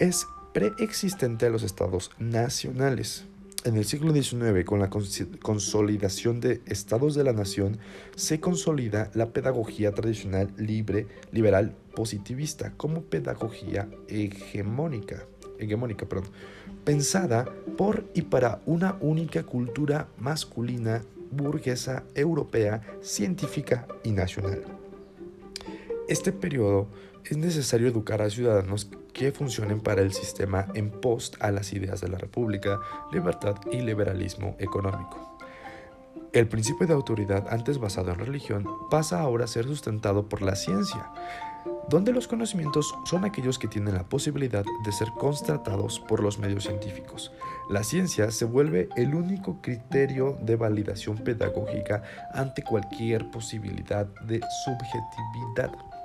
es 0.00 0.26
preexistente 0.52 1.46
a 1.46 1.50
los 1.50 1.62
estados 1.62 2.10
nacionales. 2.18 3.26
En 3.64 3.76
el 3.76 3.84
siglo 3.84 4.12
XIX, 4.12 4.64
con 4.64 4.78
la 4.78 4.90
consolidación 4.90 6.40
de 6.40 6.60
estados 6.66 7.14
de 7.14 7.24
la 7.24 7.32
nación, 7.32 7.78
se 8.14 8.40
consolida 8.40 9.10
la 9.14 9.30
pedagogía 9.30 9.92
tradicional 9.92 10.52
libre, 10.56 11.08
liberal, 11.32 11.74
positivista 11.94 12.72
como 12.76 13.02
pedagogía 13.02 13.88
hegemónica, 14.06 15.24
hegemónica 15.58 16.06
pensada 16.84 17.44
por 17.76 18.04
y 18.14 18.22
para 18.22 18.60
una 18.66 18.96
única 19.00 19.42
cultura 19.42 20.08
masculina, 20.18 21.02
burguesa, 21.30 22.04
europea, 22.14 22.82
científica 23.00 23.86
y 24.04 24.12
nacional. 24.12 24.62
Este 26.08 26.32
periodo 26.32 26.88
es 27.24 27.36
necesario 27.36 27.88
educar 27.88 28.22
a 28.22 28.30
ciudadanos 28.30 28.88
que 29.12 29.32
funcionen 29.32 29.80
para 29.80 30.02
el 30.02 30.12
sistema 30.12 30.68
en 30.74 30.90
post 30.90 31.36
a 31.40 31.50
las 31.50 31.72
ideas 31.72 32.00
de 32.00 32.08
la 32.08 32.18
República, 32.18 32.78
libertad 33.12 33.56
y 33.72 33.80
liberalismo 33.80 34.56
económico. 34.58 35.36
El 36.32 36.48
principio 36.48 36.86
de 36.86 36.92
autoridad 36.92 37.46
antes 37.50 37.78
basado 37.78 38.12
en 38.12 38.18
religión 38.18 38.66
pasa 38.90 39.20
ahora 39.20 39.46
a 39.46 39.48
ser 39.48 39.64
sustentado 39.64 40.28
por 40.28 40.42
la 40.42 40.54
ciencia, 40.54 41.10
donde 41.88 42.12
los 42.12 42.26
conocimientos 42.28 42.94
son 43.04 43.24
aquellos 43.24 43.58
que 43.58 43.68
tienen 43.68 43.94
la 43.94 44.04
posibilidad 44.04 44.64
de 44.84 44.92
ser 44.92 45.08
constatados 45.18 46.00
por 46.00 46.22
los 46.22 46.38
medios 46.38 46.64
científicos. 46.64 47.32
La 47.70 47.84
ciencia 47.84 48.30
se 48.30 48.44
vuelve 48.44 48.88
el 48.96 49.14
único 49.14 49.60
criterio 49.60 50.38
de 50.42 50.56
validación 50.56 51.18
pedagógica 51.18 52.02
ante 52.32 52.62
cualquier 52.62 53.30
posibilidad 53.30 54.06
de 54.22 54.40
subjetividad. 54.64 55.95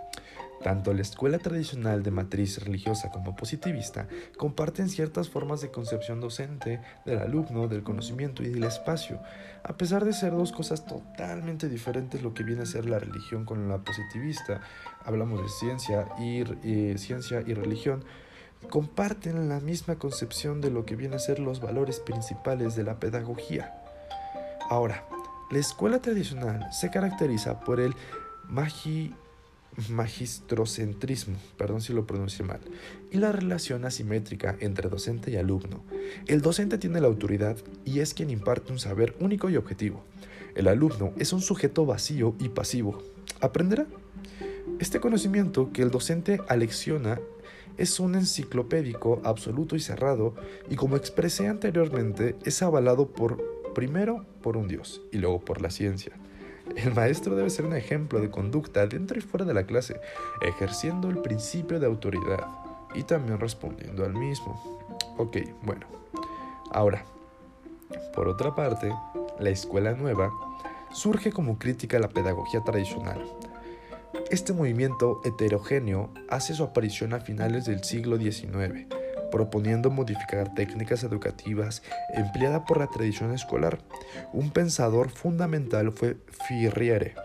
Tanto 0.63 0.93
la 0.93 1.01
escuela 1.01 1.39
tradicional 1.39 2.03
de 2.03 2.11
matriz 2.11 2.63
religiosa 2.63 3.09
como 3.09 3.35
positivista 3.35 4.07
comparten 4.37 4.89
ciertas 4.89 5.29
formas 5.29 5.61
de 5.61 5.71
concepción 5.71 6.21
docente 6.21 6.81
del 7.05 7.17
alumno, 7.17 7.67
del 7.67 7.83
conocimiento 7.83 8.43
y 8.43 8.49
del 8.49 8.63
espacio, 8.63 9.19
a 9.63 9.73
pesar 9.73 10.05
de 10.05 10.13
ser 10.13 10.33
dos 10.33 10.51
cosas 10.51 10.85
totalmente 10.85 11.67
diferentes 11.67 12.21
lo 12.21 12.33
que 12.33 12.43
viene 12.43 12.61
a 12.61 12.67
ser 12.67 12.85
la 12.85 12.99
religión 12.99 13.45
con 13.45 13.69
la 13.69 13.79
positivista. 13.79 14.61
Hablamos 15.03 15.41
de 15.41 15.49
ciencia 15.49 16.07
y, 16.19 16.43
eh, 16.63 16.95
ciencia 16.97 17.43
y 17.45 17.53
religión 17.53 18.03
comparten 18.69 19.49
la 19.49 19.59
misma 19.59 19.95
concepción 19.95 20.61
de 20.61 20.69
lo 20.69 20.85
que 20.85 20.95
viene 20.95 21.15
a 21.15 21.19
ser 21.19 21.39
los 21.39 21.59
valores 21.59 21.99
principales 21.99 22.75
de 22.75 22.83
la 22.83 22.99
pedagogía. 22.99 23.73
Ahora, 24.69 25.03
la 25.49 25.57
escuela 25.57 25.99
tradicional 25.99 26.71
se 26.71 26.91
caracteriza 26.91 27.59
por 27.61 27.79
el 27.79 27.95
magi 28.47 29.13
magistrocentrismo, 29.89 31.37
perdón 31.57 31.81
si 31.81 31.93
lo 31.93 32.05
pronuncie 32.05 32.45
mal, 32.45 32.59
y 33.11 33.17
la 33.17 33.31
relación 33.31 33.85
asimétrica 33.85 34.57
entre 34.59 34.89
docente 34.89 35.31
y 35.31 35.37
alumno. 35.37 35.83
El 36.27 36.41
docente 36.41 36.77
tiene 36.77 37.01
la 37.01 37.07
autoridad 37.07 37.57
y 37.85 37.99
es 37.99 38.13
quien 38.13 38.29
imparte 38.29 38.71
un 38.71 38.79
saber 38.79 39.15
único 39.19 39.49
y 39.49 39.57
objetivo. 39.57 40.03
El 40.55 40.67
alumno 40.67 41.13
es 41.17 41.33
un 41.33 41.41
sujeto 41.41 41.85
vacío 41.85 42.35
y 42.39 42.49
pasivo. 42.49 43.01
¿Aprenderá? 43.39 43.87
Este 44.79 44.99
conocimiento 44.99 45.71
que 45.71 45.81
el 45.81 45.91
docente 45.91 46.41
alecciona 46.47 47.19
es 47.77 47.99
un 47.99 48.15
enciclopédico 48.15 49.21
absoluto 49.23 49.75
y 49.75 49.79
cerrado 49.79 50.35
y 50.69 50.75
como 50.75 50.97
expresé 50.97 51.47
anteriormente 51.47 52.35
es 52.45 52.61
avalado 52.61 53.07
por 53.07 53.73
primero 53.73 54.25
por 54.41 54.57
un 54.57 54.67
Dios 54.67 55.01
y 55.11 55.17
luego 55.17 55.39
por 55.39 55.61
la 55.61 55.69
ciencia. 55.69 56.20
El 56.75 56.93
maestro 56.93 57.35
debe 57.35 57.49
ser 57.49 57.65
un 57.65 57.75
ejemplo 57.75 58.19
de 58.19 58.29
conducta 58.29 58.87
dentro 58.87 59.17
y 59.17 59.21
fuera 59.21 59.45
de 59.45 59.53
la 59.53 59.65
clase, 59.65 59.99
ejerciendo 60.41 61.09
el 61.09 61.19
principio 61.19 61.79
de 61.79 61.85
autoridad 61.85 62.45
y 62.95 63.03
también 63.03 63.39
respondiendo 63.39 64.05
al 64.05 64.13
mismo. 64.13 64.87
Ok, 65.17 65.37
bueno. 65.63 65.85
Ahora, 66.71 67.03
por 68.15 68.27
otra 68.27 68.55
parte, 68.55 68.93
la 69.39 69.49
escuela 69.49 69.93
nueva 69.93 70.31
surge 70.93 71.31
como 71.31 71.57
crítica 71.57 71.97
a 71.97 72.01
la 72.01 72.09
pedagogía 72.09 72.61
tradicional. 72.63 73.23
Este 74.29 74.53
movimiento 74.53 75.21
heterogéneo 75.23 76.09
hace 76.29 76.53
su 76.53 76.63
aparición 76.63 77.13
a 77.13 77.19
finales 77.19 77.65
del 77.65 77.83
siglo 77.83 78.17
XIX, 78.17 78.87
proponiendo 79.31 79.89
modificar 79.89 80.53
técnicas 80.53 81.03
educativas 81.03 81.81
empleadas 82.13 82.63
por 82.67 82.77
la 82.77 82.87
tradición 82.87 83.33
escolar. 83.33 83.79
Un 84.33 84.51
pensador 84.51 85.09
fundamental 85.09 85.91
fue 85.91 86.17
Firriere, 86.47 87.15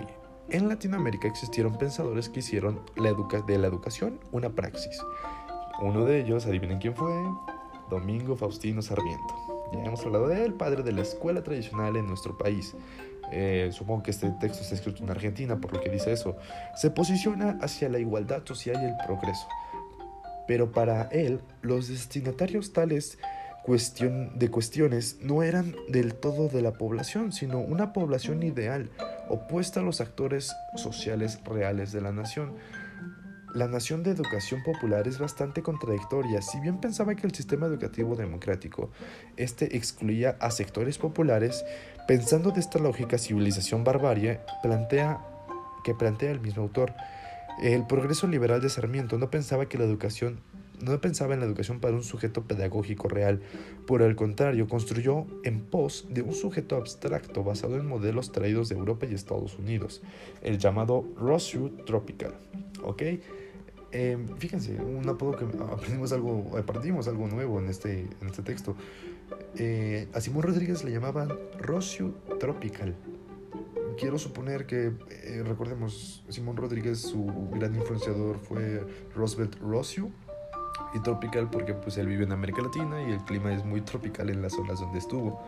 en 0.50 0.68
Latinoamérica 0.68 1.28
existieron 1.28 1.78
pensadores 1.78 2.28
que 2.28 2.40
hicieron 2.40 2.80
la 2.96 3.12
de 3.46 3.58
la 3.58 3.68
educación 3.68 4.18
una 4.32 4.50
praxis. 4.50 5.00
Uno 5.80 6.04
de 6.04 6.20
ellos, 6.20 6.46
adivinen 6.46 6.78
quién 6.78 6.94
fue, 6.94 7.12
Domingo 7.88 8.36
Faustino 8.36 8.82
Sarmiento. 8.82 9.34
Ya 9.72 9.84
hemos 9.84 10.04
hablado 10.04 10.28
de 10.28 10.44
él, 10.44 10.54
padre 10.54 10.82
de 10.82 10.92
la 10.92 11.02
escuela 11.02 11.42
tradicional 11.42 11.96
en 11.96 12.06
nuestro 12.06 12.36
país. 12.36 12.74
Eh, 13.32 13.70
supongo 13.72 14.02
que 14.02 14.10
este 14.10 14.30
texto 14.40 14.62
está 14.62 14.74
escrito 14.74 15.02
en 15.04 15.10
Argentina, 15.10 15.60
por 15.60 15.72
lo 15.72 15.80
que 15.80 15.90
dice 15.90 16.12
eso, 16.12 16.36
se 16.76 16.90
posiciona 16.90 17.58
hacia 17.60 17.88
la 17.88 17.98
igualdad 17.98 18.44
social 18.44 18.76
y 18.82 18.86
el 18.86 18.96
progreso. 19.06 19.46
Pero 20.46 20.72
para 20.72 21.02
él, 21.12 21.40
los 21.62 21.88
destinatarios 21.88 22.72
tales 22.72 23.18
cuestión, 23.62 24.38
de 24.38 24.50
cuestiones 24.50 25.18
no 25.20 25.42
eran 25.42 25.76
del 25.88 26.14
todo 26.14 26.48
de 26.48 26.62
la 26.62 26.72
población, 26.72 27.32
sino 27.32 27.60
una 27.60 27.92
población 27.92 28.42
ideal, 28.42 28.90
opuesta 29.28 29.80
a 29.80 29.82
los 29.82 30.00
actores 30.00 30.52
sociales 30.76 31.40
reales 31.44 31.92
de 31.92 32.00
la 32.00 32.12
nación. 32.12 32.54
La 33.54 33.66
nación 33.66 34.04
de 34.04 34.12
educación 34.12 34.62
popular 34.62 35.08
es 35.08 35.18
bastante 35.18 35.60
contradictoria. 35.62 36.40
Si 36.40 36.60
bien 36.60 36.80
pensaba 36.80 37.16
que 37.16 37.26
el 37.26 37.34
sistema 37.34 37.66
educativo 37.66 38.14
democrático 38.14 38.90
este 39.36 39.76
excluía 39.76 40.36
a 40.38 40.52
sectores 40.52 40.98
populares, 40.98 41.64
pensando 42.10 42.50
de 42.50 42.58
esta 42.58 42.80
lógica 42.80 43.18
civilización 43.18 43.84
barbarie, 43.84 44.40
plantea 44.64 45.20
que 45.84 45.94
plantea 45.94 46.32
el 46.32 46.40
mismo 46.40 46.64
autor. 46.64 46.92
El 47.62 47.86
progreso 47.86 48.26
liberal 48.26 48.60
de 48.60 48.68
Sarmiento 48.68 49.16
no 49.16 49.30
pensaba 49.30 49.66
que 49.66 49.78
la 49.78 49.84
educación 49.84 50.40
no 50.80 51.00
pensaba 51.00 51.34
en 51.34 51.40
la 51.40 51.46
educación 51.46 51.78
para 51.78 51.94
un 51.94 52.02
sujeto 52.02 52.42
pedagógico 52.42 53.06
real, 53.06 53.42
por 53.86 54.02
el 54.02 54.16
contrario, 54.16 54.66
construyó 54.66 55.24
en 55.44 55.60
pos 55.60 56.08
de 56.10 56.22
un 56.22 56.34
sujeto 56.34 56.74
abstracto 56.74 57.44
basado 57.44 57.76
en 57.76 57.86
modelos 57.86 58.32
traídos 58.32 58.68
de 58.70 58.74
Europa 58.74 59.06
y 59.08 59.14
Estados 59.14 59.56
Unidos, 59.56 60.02
el 60.42 60.58
llamado 60.58 61.04
Rossio 61.16 61.70
Tropical. 61.86 62.34
¿Ok? 62.82 63.02
Eh, 63.92 64.18
fíjense, 64.38 64.80
un 64.80 65.08
apodo 65.08 65.36
que 65.36 65.44
aprendimos 65.44 66.12
algo, 66.12 66.58
aprendimos 66.58 67.06
algo 67.06 67.28
nuevo 67.28 67.60
en 67.60 67.68
este, 67.68 68.08
en 68.20 68.26
este 68.26 68.42
texto. 68.42 68.74
Eh, 69.56 70.08
a 70.14 70.20
Simón 70.20 70.42
Rodríguez 70.42 70.84
le 70.84 70.92
llamaban 70.92 71.30
Rossio 71.58 72.14
Tropical. 72.38 72.94
Quiero 73.98 74.18
suponer 74.18 74.66
que, 74.66 74.92
eh, 75.10 75.42
recordemos, 75.44 76.24
Simón 76.28 76.56
Rodríguez, 76.56 77.00
su 77.00 77.26
gran 77.52 77.74
influenciador 77.74 78.38
fue 78.38 78.86
Roosevelt 79.14 79.56
Rossio, 79.60 80.10
y 80.94 81.00
tropical 81.00 81.48
porque 81.50 81.74
pues 81.74 81.96
él 81.98 82.06
vive 82.06 82.24
en 82.24 82.32
América 82.32 82.62
Latina 82.62 83.02
y 83.02 83.12
el 83.12 83.22
clima 83.24 83.52
es 83.52 83.64
muy 83.64 83.80
tropical 83.80 84.30
en 84.30 84.42
las 84.42 84.52
zonas 84.52 84.80
donde 84.80 84.98
estuvo. 84.98 85.40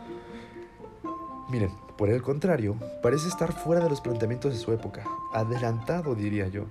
Miren, 1.49 1.71
por 1.97 2.09
el 2.09 2.21
contrario, 2.21 2.77
parece 3.01 3.27
estar 3.27 3.51
fuera 3.51 3.83
de 3.83 3.89
los 3.89 4.01
planteamientos 4.01 4.53
de 4.53 4.59
su 4.59 4.71
época, 4.71 5.03
adelantado 5.33 6.15
diría 6.15 6.47
yo. 6.47 6.65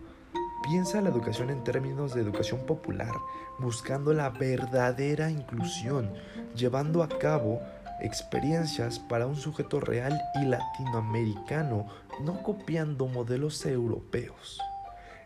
Piensa 0.62 1.01
la 1.01 1.09
educación 1.09 1.51
en 1.51 1.64
términos 1.64 2.14
de 2.14 2.20
educación 2.20 2.64
popular, 2.66 3.12
buscando 3.59 4.12
la 4.12 4.31
verdadera 4.31 5.29
inclusión, 5.29 6.14
llevando 6.55 7.03
a 7.03 7.09
cabo 7.09 7.61
experiencias 8.01 9.01
para 9.01 9.27
un 9.27 9.35
sujeto 9.35 9.81
real 9.81 10.20
y 10.40 10.44
latinoamericano, 10.44 11.88
no 12.22 12.42
copiando 12.44 13.09
modelos 13.09 13.66
europeos. 13.66 14.61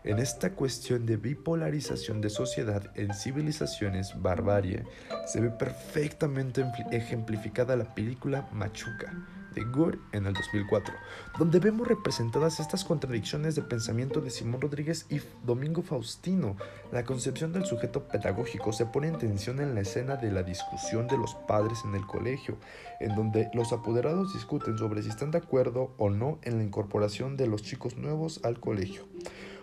En 0.03 0.19
esta 0.19 0.53
cuestión 0.53 1.05
de 1.05 1.17
bipolarización 1.17 2.19
de 2.19 2.29
sociedad 2.29 2.83
en 2.95 3.13
civilizaciones 3.13 4.19
barbarie, 4.19 4.85
se 5.25 5.39
ve 5.39 5.51
perfectamente 5.51 6.65
ejemplificada 6.91 7.75
la 7.75 7.93
película 7.93 8.47
Machuca 8.51 9.13
de 9.57 9.63
Gore 9.63 9.97
en 10.11 10.27
el 10.27 10.35
2004, 10.35 10.93
donde 11.39 11.59
vemos 11.59 11.87
representadas 11.87 12.59
estas 12.59 12.85
contradicciones 12.85 13.55
de 13.55 13.63
pensamiento 13.63 14.21
de 14.21 14.29
Simón 14.29 14.61
Rodríguez 14.61 15.07
y 15.09 15.19
Domingo 15.43 15.81
Faustino. 15.81 16.55
La 16.91 17.03
concepción 17.03 17.53
del 17.53 17.65
sujeto 17.65 18.07
pedagógico 18.07 18.71
se 18.71 18.85
pone 18.85 19.07
en 19.07 19.17
tensión 19.17 19.59
en 19.59 19.73
la 19.73 19.81
escena 19.81 20.15
de 20.15 20.31
la 20.31 20.43
discusión 20.43 21.07
de 21.07 21.17
los 21.17 21.33
padres 21.33 21.79
en 21.85 21.95
el 21.95 22.05
colegio, 22.05 22.57
en 22.99 23.15
donde 23.15 23.49
los 23.55 23.73
apoderados 23.73 24.33
discuten 24.33 24.77
sobre 24.77 25.01
si 25.01 25.09
están 25.09 25.31
de 25.31 25.39
acuerdo 25.39 25.91
o 25.97 26.11
no 26.11 26.37
en 26.43 26.59
la 26.59 26.63
incorporación 26.63 27.35
de 27.35 27.47
los 27.47 27.63
chicos 27.63 27.97
nuevos 27.97 28.39
al 28.43 28.59
colegio. 28.59 29.07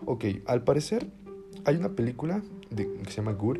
Ok, 0.07 0.25
al 0.47 0.65
parecer 0.65 1.07
hay 1.65 1.77
una 1.77 1.91
película 1.91 2.43
de, 2.71 2.93
que 3.05 3.11
se 3.11 3.19
llama 3.19 3.33
Good 3.33 3.59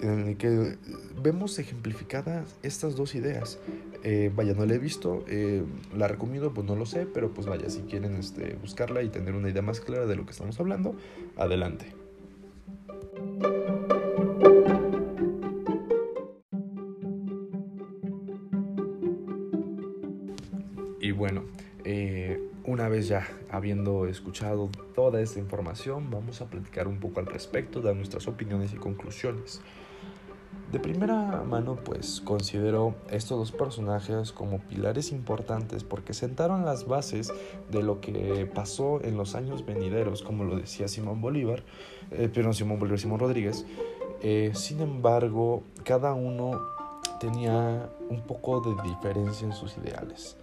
en 0.00 0.26
la 0.26 0.34
que 0.34 0.76
vemos 1.22 1.58
ejemplificadas 1.58 2.56
estas 2.62 2.96
dos 2.96 3.14
ideas. 3.14 3.58
Eh, 4.02 4.30
vaya, 4.34 4.54
no 4.54 4.64
la 4.64 4.74
he 4.74 4.78
visto, 4.78 5.24
eh, 5.28 5.62
la 5.96 6.08
recomiendo, 6.08 6.54
pues 6.54 6.66
no 6.66 6.74
lo 6.74 6.86
sé, 6.86 7.06
pero 7.06 7.32
pues 7.32 7.46
vaya, 7.46 7.68
si 7.68 7.80
quieren 7.80 8.14
este, 8.16 8.56
buscarla 8.60 9.02
y 9.02 9.08
tener 9.08 9.34
una 9.34 9.50
idea 9.50 9.62
más 9.62 9.80
clara 9.80 10.06
de 10.06 10.16
lo 10.16 10.24
que 10.24 10.32
estamos 10.32 10.58
hablando, 10.58 10.94
adelante. 11.36 11.92
Una 22.70 22.88
vez 22.88 23.08
ya 23.08 23.26
habiendo 23.50 24.06
escuchado 24.06 24.70
toda 24.94 25.20
esta 25.20 25.40
información, 25.40 26.10
vamos 26.10 26.40
a 26.40 26.46
platicar 26.46 26.86
un 26.86 27.00
poco 27.00 27.20
al 27.20 27.26
respecto, 27.26 27.80
dar 27.80 27.96
nuestras 27.96 28.28
opiniones 28.28 28.72
y 28.72 28.76
conclusiones. 28.76 29.60
De 30.70 30.78
primera 30.78 31.42
mano, 31.42 31.74
pues 31.74 32.20
considero 32.20 32.94
estos 33.10 33.38
dos 33.38 33.52
personajes 33.52 34.30
como 34.30 34.60
pilares 34.60 35.10
importantes 35.10 35.82
porque 35.82 36.14
sentaron 36.14 36.64
las 36.64 36.86
bases 36.86 37.32
de 37.70 37.82
lo 37.82 38.00
que 38.00 38.48
pasó 38.54 39.02
en 39.02 39.16
los 39.16 39.34
años 39.34 39.66
venideros, 39.66 40.22
como 40.22 40.44
lo 40.44 40.56
decía 40.56 40.86
Simón 40.86 41.20
Bolívar, 41.20 41.64
eh, 42.12 42.30
pero 42.32 42.52
Simón 42.52 42.78
Bolívar, 42.78 43.00
Simón 43.00 43.18
Rodríguez. 43.18 43.66
Eh, 44.22 44.52
sin 44.54 44.80
embargo, 44.80 45.64
cada 45.82 46.14
uno 46.14 46.60
tenía 47.18 47.90
un 48.08 48.22
poco 48.22 48.60
de 48.60 48.80
diferencia 48.88 49.46
en 49.46 49.52
sus 49.52 49.76
ideales. 49.76 50.36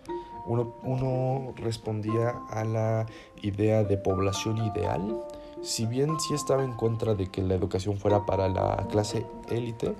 Uno, 0.48 1.54
respondía 1.58 2.36
a 2.50 2.64
la 2.64 3.06
idea 3.42 3.84
de 3.84 3.98
población 3.98 4.58
ideal, 4.58 5.22
si 5.62 5.86
bien 5.86 6.20
sí 6.20 6.34
estaba 6.34 6.64
en 6.64 6.74
contra 6.74 7.16
de 7.16 7.28
que 7.28 7.42
la 7.42 7.56
educación 7.56 7.98
fuera 7.98 8.26
para 8.26 8.48
la 8.48 8.88
clase 8.90 9.26
élite, 9.50 9.94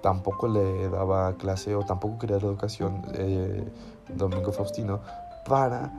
tampoco 0.00 0.48
le 0.48 0.88
daba 0.88 1.34
clase 1.36 1.74
o 1.74 1.84
tampoco 1.84 2.18
quería 2.18 2.38
la 2.38 2.46
educación 2.46 3.02
eh, 3.14 3.64
Domingo 4.08 4.52
Faustino 4.52 5.00
para 5.46 5.92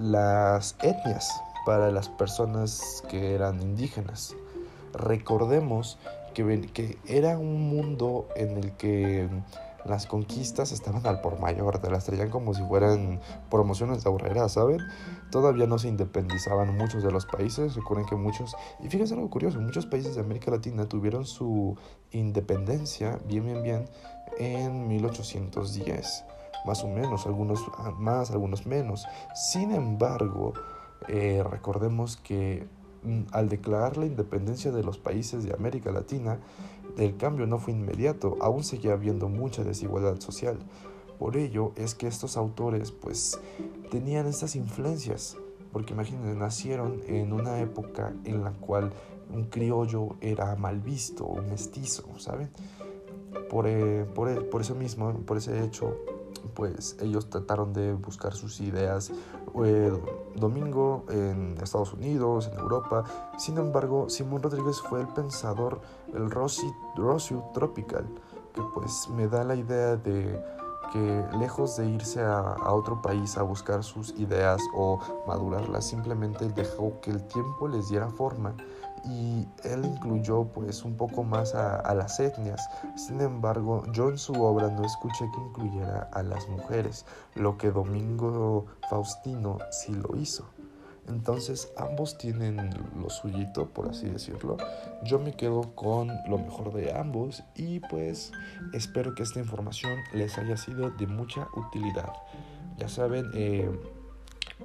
las 0.00 0.76
etnias, 0.82 1.28
para 1.66 1.90
las 1.90 2.08
personas 2.08 3.02
que 3.08 3.34
eran 3.34 3.60
indígenas. 3.60 4.36
Recordemos 4.94 5.98
que, 6.34 6.60
que 6.72 6.98
era 7.06 7.38
un 7.38 7.68
mundo 7.68 8.28
en 8.36 8.56
el 8.56 8.72
que 8.72 9.28
las 9.84 10.06
conquistas 10.06 10.72
estaban 10.72 11.06
al 11.06 11.20
por 11.20 11.40
mayor, 11.40 11.78
te 11.78 11.90
las 11.90 12.04
traían 12.04 12.30
como 12.30 12.54
si 12.54 12.62
fueran 12.62 13.20
promociones 13.50 14.04
de 14.04 14.10
ahorrera, 14.10 14.48
¿saben? 14.48 14.80
Todavía 15.30 15.66
no 15.66 15.78
se 15.78 15.88
independizaban 15.88 16.76
muchos 16.76 17.02
de 17.02 17.10
los 17.10 17.26
países, 17.26 17.74
recuerden 17.74 18.06
que 18.06 18.16
muchos, 18.16 18.54
y 18.80 18.88
fíjense 18.88 19.14
algo 19.14 19.30
curioso, 19.30 19.60
muchos 19.60 19.86
países 19.86 20.14
de 20.14 20.20
América 20.20 20.50
Latina 20.50 20.88
tuvieron 20.88 21.24
su 21.24 21.76
independencia, 22.10 23.18
bien, 23.26 23.44
bien, 23.44 23.62
bien, 23.62 23.84
en 24.38 24.88
1810, 24.88 26.24
más 26.64 26.84
o 26.84 26.88
menos, 26.88 27.26
algunos 27.26 27.60
más, 27.98 28.30
algunos 28.30 28.66
menos. 28.66 29.06
Sin 29.34 29.72
embargo, 29.72 30.52
eh, 31.08 31.42
recordemos 31.48 32.16
que 32.16 32.66
al 33.32 33.48
declarar 33.48 33.96
la 33.96 34.06
independencia 34.06 34.70
de 34.70 34.82
los 34.82 34.98
países 34.98 35.44
de 35.44 35.52
América 35.52 35.90
Latina, 35.90 36.38
el 36.98 37.16
cambio 37.16 37.46
no 37.46 37.58
fue 37.58 37.72
inmediato, 37.72 38.36
aún 38.40 38.64
seguía 38.64 38.92
habiendo 38.92 39.28
mucha 39.28 39.64
desigualdad 39.64 40.20
social. 40.20 40.58
Por 41.18 41.36
ello 41.36 41.72
es 41.76 41.94
que 41.94 42.06
estos 42.06 42.36
autores 42.36 42.92
pues 42.92 43.40
tenían 43.90 44.26
estas 44.26 44.56
influencias, 44.56 45.36
porque 45.72 45.94
imagínense, 45.94 46.34
nacieron 46.34 47.00
en 47.06 47.32
una 47.32 47.60
época 47.60 48.12
en 48.24 48.44
la 48.44 48.52
cual 48.52 48.92
un 49.32 49.44
criollo 49.44 50.16
era 50.20 50.54
mal 50.56 50.80
visto, 50.80 51.24
un 51.24 51.46
mestizo, 51.46 52.04
¿saben? 52.18 52.50
Por, 53.48 53.66
eh, 53.66 54.04
por, 54.14 54.48
por 54.50 54.60
eso 54.60 54.74
mismo, 54.74 55.12
por 55.20 55.38
ese 55.38 55.64
hecho, 55.64 55.96
pues 56.54 56.96
ellos 57.00 57.28
trataron 57.30 57.72
de 57.72 57.94
buscar 57.94 58.34
sus 58.34 58.60
ideas 58.60 59.10
eh, 59.64 59.92
domingo 60.34 61.04
en 61.08 61.56
Estados 61.62 61.92
Unidos, 61.92 62.50
en 62.52 62.58
Europa. 62.58 63.04
Sin 63.38 63.58
embargo, 63.58 64.08
Simón 64.08 64.42
Rodríguez 64.42 64.80
fue 64.80 65.00
el 65.00 65.08
pensador, 65.08 65.80
el 66.14 66.30
Rocio 66.30 67.44
Tropical, 67.54 68.06
que 68.54 68.62
pues 68.74 69.08
me 69.10 69.28
da 69.28 69.44
la 69.44 69.56
idea 69.56 69.96
de 69.96 70.42
que 70.92 71.24
lejos 71.38 71.76
de 71.76 71.88
irse 71.88 72.20
a, 72.20 72.40
a, 72.40 72.74
otro 72.74 73.00
país 73.00 73.38
a 73.38 73.42
buscar 73.42 73.82
sus 73.82 74.10
ideas 74.18 74.60
o 74.74 74.98
madurarlas, 75.26 75.86
simplemente 75.86 76.48
dejó 76.48 77.00
que 77.00 77.10
el 77.10 77.26
tiempo 77.28 77.66
les 77.66 77.88
diera 77.88 78.10
forma 78.10 78.54
y 79.04 79.46
él 79.64 79.84
incluyó 79.84 80.44
pues 80.44 80.84
un 80.84 80.96
poco 80.96 81.24
más 81.24 81.54
a, 81.54 81.94
las 81.94 82.20
etnias. 82.20 82.68
Sin 82.96 83.20
embargo, 83.20 83.84
yo 83.92 84.08
en 84.08 84.18
su 84.18 84.32
obra 84.42 84.68
no 84.68 84.84
escuché 84.84 85.24
que 85.34 85.40
incluyera 85.40 86.08
a 86.12 86.22
las 86.22 86.48
mujeres, 86.48 87.04
lo 87.34 87.58
que 87.58 87.70
Domingo 87.70 88.66
Faustino 88.88 89.58
sí 89.70 89.92
lo 89.92 90.16
hizo. 90.16 90.46
Entonces 91.08 91.72
ambos 91.76 92.16
tienen 92.16 92.70
lo 92.96 93.10
suyito, 93.10 93.68
por 93.68 93.88
así 93.88 94.08
decirlo. 94.08 94.56
Yo 95.02 95.18
me 95.18 95.34
quedo 95.34 95.74
con 95.74 96.08
lo 96.28 96.38
mejor 96.38 96.72
de 96.72 96.96
ambos 96.96 97.42
y 97.56 97.80
pues 97.80 98.32
espero 98.72 99.14
que 99.14 99.24
esta 99.24 99.40
información 99.40 99.98
les 100.12 100.38
haya 100.38 100.56
sido 100.56 100.90
de 100.90 101.08
mucha 101.08 101.48
utilidad. 101.56 102.12
Ya 102.78 102.88
saben, 102.88 103.30
eh, 103.34 103.68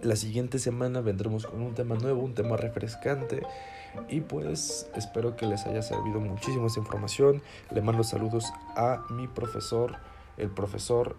la 0.04 0.16
siguiente 0.16 0.60
semana 0.60 1.02
vendremos 1.02 1.48
con 1.48 1.62
un 1.62 1.74
tema 1.74 1.96
nuevo, 1.96 2.22
un 2.22 2.36
tema 2.36 2.56
refrescante. 2.56 3.42
Y 4.10 4.22
pues 4.22 4.90
espero 4.96 5.36
que 5.36 5.46
les 5.46 5.66
haya 5.66 5.82
servido 5.82 6.20
muchísimo 6.20 6.68
esta 6.68 6.80
información. 6.80 7.42
Le 7.72 7.82
mando 7.82 8.04
saludos 8.04 8.52
a 8.76 9.06
mi 9.10 9.28
profesor, 9.28 9.98
el 10.38 10.50
profesor 10.50 11.16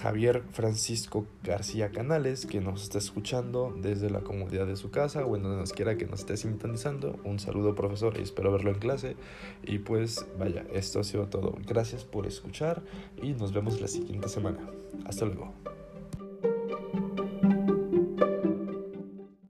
Javier 0.00 0.42
Francisco 0.52 1.26
García 1.42 1.90
Canales, 1.90 2.46
que 2.46 2.60
nos 2.60 2.82
está 2.82 2.98
escuchando 2.98 3.74
desde 3.76 4.10
la 4.10 4.20
comodidad 4.20 4.66
de 4.66 4.76
su 4.76 4.90
casa 4.90 5.24
o 5.26 5.36
en 5.36 5.42
donde 5.42 5.58
nos 5.58 5.72
quiera 5.72 5.96
que 5.96 6.06
nos 6.06 6.20
esté 6.20 6.36
sintonizando. 6.36 7.20
Un 7.24 7.38
saludo, 7.38 7.74
profesor, 7.74 8.14
y 8.18 8.22
espero 8.22 8.52
verlo 8.52 8.70
en 8.70 8.78
clase. 8.78 9.16
Y 9.62 9.78
pues 9.78 10.26
vaya, 10.38 10.64
esto 10.72 11.00
ha 11.00 11.04
sido 11.04 11.26
todo. 11.26 11.56
Gracias 11.66 12.04
por 12.04 12.26
escuchar 12.26 12.82
y 13.20 13.32
nos 13.34 13.52
vemos 13.52 13.80
la 13.80 13.88
siguiente 13.88 14.28
semana. 14.28 14.60
Hasta 15.04 15.26
luego. 15.26 15.52